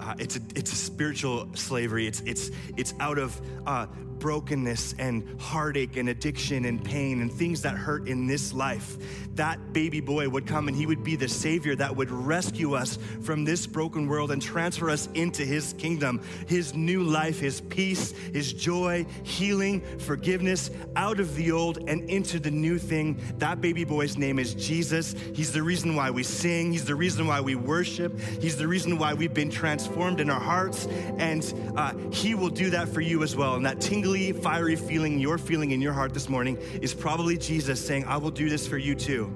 uh, 0.00 0.14
it's 0.18 0.36
a 0.36 0.40
it's 0.54 0.72
a 0.72 0.76
spiritual 0.76 1.48
slavery. 1.54 2.06
It's 2.06 2.20
it's 2.20 2.50
it's 2.76 2.94
out 3.00 3.18
of 3.18 3.38
uh, 3.66 3.86
brokenness 4.20 4.94
and 4.98 5.40
heartache 5.40 5.96
and 5.96 6.08
addiction 6.08 6.66
and 6.66 6.84
pain 6.84 7.20
and 7.20 7.32
things 7.32 7.62
that 7.62 7.74
hurt 7.74 8.06
in 8.06 8.26
this 8.26 8.52
life. 8.52 8.98
That 9.34 9.72
baby 9.72 10.00
boy 10.00 10.28
would 10.28 10.46
come 10.46 10.68
and 10.68 10.76
he 10.76 10.86
would 10.86 11.02
be 11.02 11.16
the 11.16 11.28
savior 11.28 11.74
that 11.76 11.96
would 11.96 12.10
rescue 12.10 12.74
us 12.74 12.98
from 13.22 13.44
this 13.44 13.66
broken 13.66 14.06
world 14.06 14.30
and 14.30 14.42
transfer 14.42 14.90
us 14.90 15.08
into 15.14 15.44
his 15.44 15.72
kingdom, 15.78 16.20
his 16.46 16.74
new 16.74 17.02
life, 17.02 17.40
his 17.40 17.62
peace, 17.62 18.12
his 18.12 18.52
joy, 18.52 19.06
healing, 19.22 19.80
forgiveness 19.98 20.70
out 20.94 21.20
of 21.20 21.34
the 21.36 21.52
old 21.52 21.78
and 21.88 22.08
into 22.10 22.38
the 22.38 22.50
new 22.50 22.78
thing. 22.78 23.18
That 23.38 23.60
baby 23.60 23.84
boy's 23.84 24.18
name 24.18 24.38
is 24.38 24.54
Jesus. 24.54 25.14
He's 25.34 25.52
the 25.52 25.62
reason 25.62 25.96
why 25.96 26.10
we 26.10 26.22
sing, 26.22 26.72
he's 26.72 26.84
the 26.84 26.94
reason 26.94 27.26
why 27.26 27.40
we 27.40 27.54
worship, 27.54 28.20
he's 28.40 28.58
the 28.58 28.68
reason 28.68 28.98
why 28.98 29.14
we've 29.14 29.32
been 29.32 29.50
transformed 29.50 30.20
in 30.20 30.28
our 30.28 30.40
hearts. 30.40 30.86
And 31.16 31.72
uh, 31.76 31.94
he 32.10 32.34
will 32.34 32.50
do 32.50 32.68
that 32.70 32.88
for 32.88 33.00
you 33.00 33.22
as 33.22 33.34
well. 33.34 33.54
And 33.54 33.64
that 33.64 33.80
tingling 33.80 34.09
fiery 34.32 34.76
feeling 34.76 35.18
you're 35.18 35.38
feeling 35.38 35.70
in 35.70 35.80
your 35.80 35.92
heart 35.92 36.12
this 36.12 36.28
morning 36.28 36.56
is 36.82 36.92
probably 36.92 37.36
Jesus 37.38 37.84
saying, 37.84 38.04
I 38.04 38.16
will 38.16 38.30
do 38.30 38.48
this 38.48 38.66
for 38.66 38.78
you 38.78 38.94
too. 38.94 39.26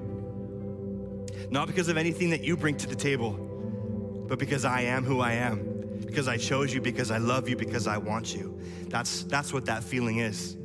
Not 1.49 1.67
because 1.67 1.87
of 1.89 1.97
anything 1.97 2.29
that 2.31 2.43
you 2.43 2.57
bring 2.57 2.75
to 2.77 2.87
the 2.87 2.95
table, 2.95 3.31
but 4.27 4.39
because 4.39 4.65
I 4.65 4.81
am 4.81 5.03
who 5.03 5.21
I 5.21 5.33
am. 5.33 5.99
Because 6.05 6.27
I 6.27 6.37
chose 6.37 6.73
you, 6.73 6.81
because 6.81 7.11
I 7.11 7.17
love 7.17 7.47
you, 7.47 7.55
because 7.55 7.87
I 7.87 7.97
want 7.97 8.35
you. 8.35 8.59
That's, 8.87 9.23
that's 9.23 9.53
what 9.53 9.65
that 9.65 9.83
feeling 9.83 10.19
is. 10.19 10.55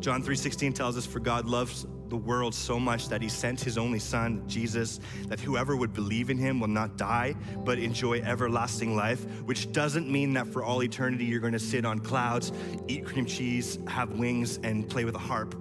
John 0.00 0.22
3:16 0.22 0.74
tells 0.74 0.96
us 0.96 1.04
for 1.04 1.20
God 1.20 1.46
loves 1.46 1.86
the 2.10 2.16
world 2.16 2.54
so 2.54 2.78
much 2.78 3.08
that 3.08 3.20
he 3.20 3.28
sent 3.28 3.60
his 3.60 3.76
only 3.76 3.98
son, 3.98 4.42
Jesus, 4.46 5.00
that 5.26 5.40
whoever 5.40 5.76
would 5.76 5.92
believe 5.92 6.30
in 6.30 6.38
him 6.38 6.60
will 6.60 6.68
not 6.68 6.96
die, 6.96 7.34
but 7.64 7.78
enjoy 7.78 8.20
everlasting 8.20 8.96
life, 8.96 9.24
which 9.42 9.72
doesn't 9.72 10.10
mean 10.10 10.32
that 10.34 10.46
for 10.46 10.62
all 10.62 10.82
eternity 10.82 11.24
you're 11.24 11.40
going 11.40 11.52
to 11.52 11.58
sit 11.58 11.84
on 11.84 11.98
clouds, 11.98 12.52
eat 12.86 13.04
cream 13.04 13.26
cheese, 13.26 13.78
have 13.86 14.10
wings, 14.12 14.58
and 14.62 14.88
play 14.88 15.04
with 15.04 15.14
a 15.14 15.18
harp. 15.18 15.54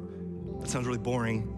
That 0.60 0.70
sounds 0.70 0.88
really 0.88 1.00
boring 1.00 1.57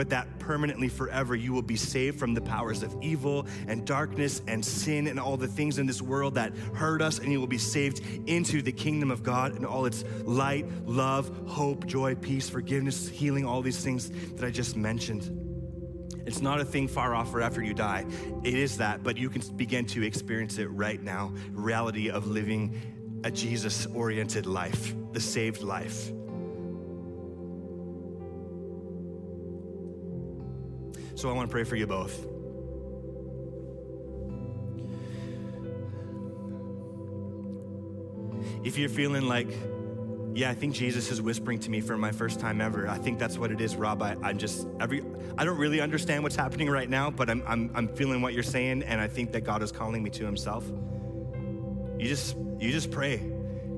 but 0.00 0.08
that 0.08 0.38
permanently 0.38 0.88
forever 0.88 1.36
you 1.36 1.52
will 1.52 1.60
be 1.60 1.76
saved 1.76 2.18
from 2.18 2.32
the 2.32 2.40
powers 2.40 2.82
of 2.82 2.96
evil 3.02 3.46
and 3.68 3.86
darkness 3.86 4.40
and 4.48 4.64
sin 4.64 5.06
and 5.08 5.20
all 5.20 5.36
the 5.36 5.46
things 5.46 5.78
in 5.78 5.84
this 5.84 6.00
world 6.00 6.36
that 6.36 6.56
hurt 6.72 7.02
us, 7.02 7.18
and 7.18 7.30
you 7.30 7.38
will 7.38 7.46
be 7.46 7.58
saved 7.58 8.00
into 8.26 8.62
the 8.62 8.72
kingdom 8.72 9.10
of 9.10 9.22
God 9.22 9.56
and 9.56 9.66
all 9.66 9.84
its 9.84 10.02
light, 10.24 10.64
love, 10.86 11.30
hope, 11.46 11.84
joy, 11.84 12.14
peace, 12.14 12.48
forgiveness, 12.48 13.10
healing, 13.10 13.44
all 13.44 13.60
these 13.60 13.84
things 13.84 14.08
that 14.36 14.46
I 14.46 14.50
just 14.50 14.74
mentioned. 14.74 15.36
It's 16.24 16.40
not 16.40 16.62
a 16.62 16.64
thing 16.64 16.88
far 16.88 17.14
off 17.14 17.34
or 17.34 17.42
after 17.42 17.62
you 17.62 17.74
die. 17.74 18.06
It 18.42 18.54
is 18.54 18.78
that, 18.78 19.02
but 19.02 19.18
you 19.18 19.28
can 19.28 19.42
begin 19.54 19.84
to 19.88 20.02
experience 20.02 20.56
it 20.56 20.68
right 20.68 21.02
now. 21.02 21.34
Reality 21.50 22.08
of 22.08 22.26
living 22.26 23.20
a 23.22 23.30
Jesus 23.30 23.84
oriented 23.84 24.46
life, 24.46 24.94
the 25.12 25.20
saved 25.20 25.60
life. 25.60 26.10
So 31.20 31.28
I 31.28 31.34
want 31.34 31.50
to 31.50 31.52
pray 31.52 31.64
for 31.64 31.76
you 31.76 31.86
both. 31.86 32.18
If 38.64 38.78
you're 38.78 38.88
feeling 38.88 39.28
like, 39.28 39.48
yeah, 40.32 40.48
I 40.48 40.54
think 40.54 40.74
Jesus 40.74 41.10
is 41.10 41.20
whispering 41.20 41.58
to 41.58 41.70
me 41.70 41.82
for 41.82 41.98
my 41.98 42.10
first 42.10 42.40
time 42.40 42.62
ever. 42.62 42.88
I 42.88 42.96
think 42.96 43.18
that's 43.18 43.36
what 43.36 43.50
it 43.50 43.60
is, 43.60 43.76
Rob. 43.76 44.00
I, 44.00 44.16
am 44.22 44.38
just 44.38 44.66
every 44.80 45.04
I 45.36 45.44
don't 45.44 45.58
really 45.58 45.82
understand 45.82 46.22
what's 46.22 46.36
happening 46.36 46.70
right 46.70 46.88
now, 46.88 47.10
but 47.10 47.28
I'm, 47.28 47.42
I'm 47.46 47.70
I'm 47.74 47.88
feeling 47.88 48.22
what 48.22 48.32
you're 48.32 48.42
saying, 48.42 48.84
and 48.84 48.98
I 48.98 49.06
think 49.06 49.32
that 49.32 49.42
God 49.42 49.62
is 49.62 49.70
calling 49.70 50.02
me 50.02 50.08
to 50.08 50.24
Himself. 50.24 50.66
You 51.98 52.08
just 52.08 52.34
you 52.58 52.72
just 52.72 52.90
pray, 52.90 53.30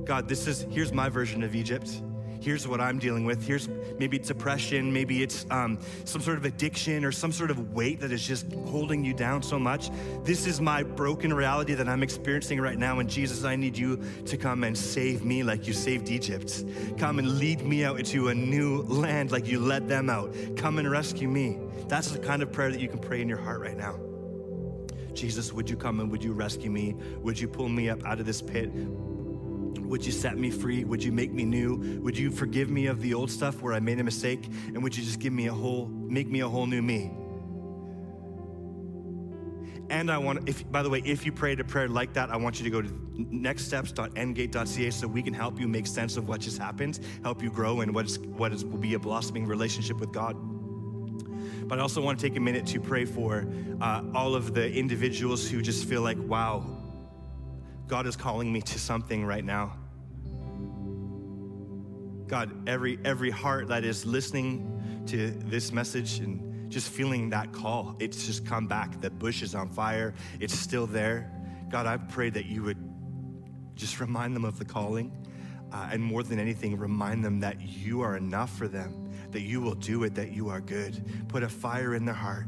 God. 0.05 0.28
This 0.28 0.46
is 0.46 0.64
here's 0.70 0.92
my 0.92 1.09
version 1.09 1.42
of 1.42 1.57
Egypt 1.57 2.02
here's 2.42 2.66
what 2.66 2.81
I'm 2.81 2.98
dealing 2.98 3.24
with. 3.24 3.46
Here's 3.46 3.68
maybe 3.98 4.16
it's 4.16 4.28
depression, 4.28 4.92
maybe 4.92 5.22
it's 5.22 5.46
um, 5.50 5.78
some 6.05 6.20
sort 6.20 6.37
of 6.37 6.44
addiction 6.44 7.05
or 7.05 7.12
some 7.12 7.33
sort 7.33 7.50
of 7.50 7.72
weight 7.72 8.00
that 8.00 8.11
is 8.11 8.26
just 8.26 8.52
holding 8.66 9.05
you 9.05 9.14
down 9.14 9.42
so 9.42 9.59
much. 9.59 9.90
This 10.24 10.46
is 10.46 10.61
my 10.61 10.83
broken 10.83 11.33
reality 11.33 11.74
that 11.74 11.88
I'm 11.88 12.02
experiencing 12.02 12.61
right 12.61 12.78
now. 12.78 12.98
And 12.98 13.09
Jesus, 13.09 13.44
I 13.44 13.57
need 13.57 13.76
you 13.76 14.02
to 14.26 14.37
come 14.37 14.64
and 14.64 14.76
save 14.76 15.24
me 15.24 15.42
like 15.42 15.66
you 15.66 15.72
saved 15.72 16.11
Egypt. 16.11 16.64
Come 16.98 17.18
and 17.18 17.38
lead 17.38 17.62
me 17.62 17.85
out 17.85 17.98
into 17.98 18.28
a 18.28 18.35
new 18.35 18.83
land 18.83 19.31
like 19.31 19.46
you 19.46 19.61
led 19.61 19.88
them 19.88 20.11
out. 20.11 20.35
Come 20.57 20.78
and 20.78 20.90
rescue 20.90 21.28
me. 21.28 21.59
That's 21.87 22.11
the 22.11 22.18
kind 22.18 22.42
of 22.42 22.50
prayer 22.50 22.70
that 22.70 22.81
you 22.81 22.88
can 22.88 22.98
pray 22.98 23.20
in 23.20 23.28
your 23.28 23.38
heart 23.38 23.61
right 23.61 23.76
now. 23.76 24.00
Jesus, 25.14 25.52
would 25.52 25.68
you 25.68 25.76
come 25.76 26.00
and 26.00 26.11
would 26.11 26.24
you 26.24 26.33
rescue 26.33 26.70
me? 26.70 26.96
Would 27.18 27.38
you 27.38 27.46
pull 27.46 27.68
me 27.68 27.88
up 27.90 28.05
out 28.05 28.18
of 28.18 28.26
this 28.26 28.40
pit? 28.40 28.72
Would 29.80 30.04
you 30.04 30.12
set 30.12 30.38
me 30.38 30.50
free? 30.50 30.85
Would 30.85 31.02
you 31.02 31.12
make 31.12 31.32
me 31.32 31.44
new? 31.44 32.00
Would 32.02 32.16
you 32.16 32.30
forgive 32.30 32.70
me 32.70 32.87
of 32.87 33.00
the 33.00 33.14
old 33.14 33.30
stuff 33.30 33.62
where 33.62 33.74
I 33.74 33.80
made 33.80 34.00
a 34.00 34.04
mistake? 34.04 34.48
And 34.68 34.82
would 34.82 34.96
you 34.96 35.04
just 35.04 35.18
give 35.18 35.32
me 35.32 35.48
a 35.48 35.52
whole, 35.52 35.87
make 35.87 36.28
me 36.28 36.40
a 36.40 36.48
whole 36.48 36.66
new 36.66 36.82
me? 36.82 37.12
And 39.90 40.11
I 40.11 40.16
want, 40.16 40.48
if 40.48 40.70
by 40.72 40.82
the 40.82 40.88
way, 40.88 41.02
if 41.04 41.26
you 41.26 41.32
prayed 41.32 41.61
a 41.61 41.64
prayer 41.64 41.88
like 41.88 42.14
that, 42.14 42.30
I 42.30 42.37
want 42.37 42.58
you 42.58 42.64
to 42.64 42.70
go 42.70 42.80
to 42.80 42.88
nextsteps.endgate.ca 42.88 44.90
so 44.90 45.06
we 45.06 45.22
can 45.22 45.35
help 45.35 45.61
you 45.61 45.68
make 45.68 45.87
sense 45.87 46.16
of 46.16 46.28
what 46.28 46.40
just 46.40 46.56
happened, 46.56 47.00
help 47.22 47.42
you 47.42 47.50
grow 47.50 47.82
in 47.82 47.92
what 47.92 48.06
is 48.06 48.18
what 48.18 48.54
is 48.54 48.64
will 48.64 48.78
be 48.78 48.94
a 48.94 48.98
blossoming 48.98 49.46
relationship 49.46 49.98
with 49.98 50.11
God. 50.11 50.35
But 51.68 51.78
I 51.78 51.82
also 51.82 52.00
want 52.00 52.18
to 52.18 52.26
take 52.26 52.38
a 52.38 52.40
minute 52.40 52.66
to 52.68 52.80
pray 52.80 53.04
for 53.04 53.46
uh, 53.80 54.02
all 54.14 54.35
of 54.35 54.54
the 54.54 54.72
individuals 54.72 55.48
who 55.48 55.61
just 55.61 55.87
feel 55.87 56.02
like, 56.02 56.18
wow, 56.18 56.81
God 57.92 58.07
is 58.07 58.16
calling 58.16 58.50
me 58.50 58.62
to 58.62 58.78
something 58.78 59.22
right 59.22 59.44
now. 59.44 59.74
God, 62.26 62.66
every 62.66 62.98
every 63.05 63.28
heart 63.28 63.68
that 63.68 63.85
is 63.85 64.07
listening 64.07 65.05
to 65.09 65.31
this 65.31 65.72
message 65.72 66.20
and 66.20 66.70
just 66.70 66.88
feeling 66.88 67.28
that 67.28 67.52
call, 67.52 67.94
it's 67.98 68.24
just 68.24 68.46
come 68.46 68.66
back. 68.66 68.98
The 69.02 69.11
bush 69.11 69.42
is 69.42 69.55
on 69.55 69.68
fire. 69.68 70.14
It's 70.40 70.55
still 70.55 70.87
there. 70.87 71.31
God, 71.68 71.85
I 71.85 71.98
pray 71.98 72.31
that 72.31 72.46
you 72.46 72.62
would 72.62 72.78
just 73.74 74.00
remind 74.00 74.35
them 74.35 74.46
of 74.46 74.59
the 74.59 74.64
calling. 74.64 75.12
Uh, 75.70 75.90
and 75.92 76.02
more 76.02 76.22
than 76.22 76.38
anything, 76.38 76.78
remind 76.78 77.22
them 77.22 77.40
that 77.40 77.61
you 77.61 78.00
are 78.00 78.16
enough 78.16 78.57
for 78.57 78.68
them, 78.68 79.12
that 79.33 79.42
you 79.42 79.61
will 79.61 79.74
do 79.74 80.05
it, 80.05 80.14
that 80.14 80.33
you 80.33 80.48
are 80.48 80.62
good. 80.62 81.28
Put 81.28 81.42
a 81.42 81.48
fire 81.50 81.94
in 81.94 82.07
their 82.07 82.14
heart. 82.14 82.46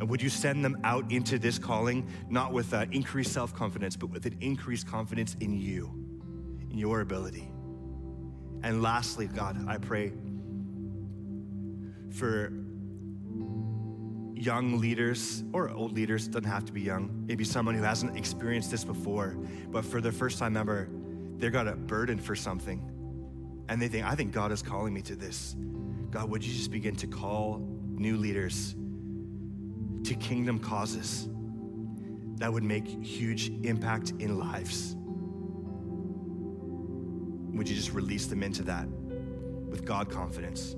And 0.00 0.08
would 0.08 0.20
you 0.20 0.28
send 0.28 0.64
them 0.64 0.78
out 0.84 1.10
into 1.10 1.38
this 1.38 1.58
calling, 1.58 2.08
not 2.28 2.52
with 2.52 2.74
uh, 2.74 2.86
increased 2.90 3.32
self 3.32 3.54
confidence, 3.54 3.96
but 3.96 4.10
with 4.10 4.26
an 4.26 4.36
increased 4.40 4.86
confidence 4.86 5.36
in 5.40 5.54
you, 5.54 5.90
in 6.70 6.78
your 6.78 7.00
ability? 7.00 7.48
And 8.62 8.82
lastly, 8.82 9.26
God, 9.26 9.68
I 9.68 9.78
pray 9.78 10.12
for 12.10 12.52
young 14.34 14.78
leaders 14.78 15.44
or 15.52 15.70
old 15.70 15.92
leaders, 15.92 16.28
doesn't 16.28 16.48
have 16.48 16.64
to 16.66 16.72
be 16.72 16.80
young, 16.80 17.24
maybe 17.26 17.44
someone 17.44 17.74
who 17.74 17.82
hasn't 17.82 18.16
experienced 18.16 18.70
this 18.70 18.84
before, 18.84 19.36
but 19.70 19.84
for 19.84 20.00
the 20.00 20.12
first 20.12 20.38
time 20.38 20.56
ever, 20.56 20.88
they've 21.36 21.52
got 21.52 21.66
a 21.66 21.74
burden 21.74 22.18
for 22.18 22.34
something. 22.34 22.90
And 23.68 23.80
they 23.80 23.88
think, 23.88 24.04
I 24.04 24.14
think 24.14 24.32
God 24.32 24.52
is 24.52 24.62
calling 24.62 24.92
me 24.92 25.00
to 25.02 25.16
this. 25.16 25.56
God, 26.10 26.28
would 26.28 26.44
you 26.44 26.52
just 26.52 26.70
begin 26.70 26.94
to 26.96 27.06
call 27.06 27.66
new 27.90 28.16
leaders 28.16 28.76
to 30.04 30.14
kingdom 30.14 30.58
causes 30.58 31.28
that 32.36 32.52
would 32.52 32.64
make 32.64 32.86
huge 32.86 33.50
impact 33.64 34.10
in 34.18 34.38
lives. 34.38 34.96
Would 37.56 37.68
you 37.68 37.74
just 37.74 37.92
release 37.92 38.26
them 38.26 38.42
into 38.42 38.62
that 38.64 38.86
with 38.88 39.84
God 39.84 40.10
confidence? 40.10 40.76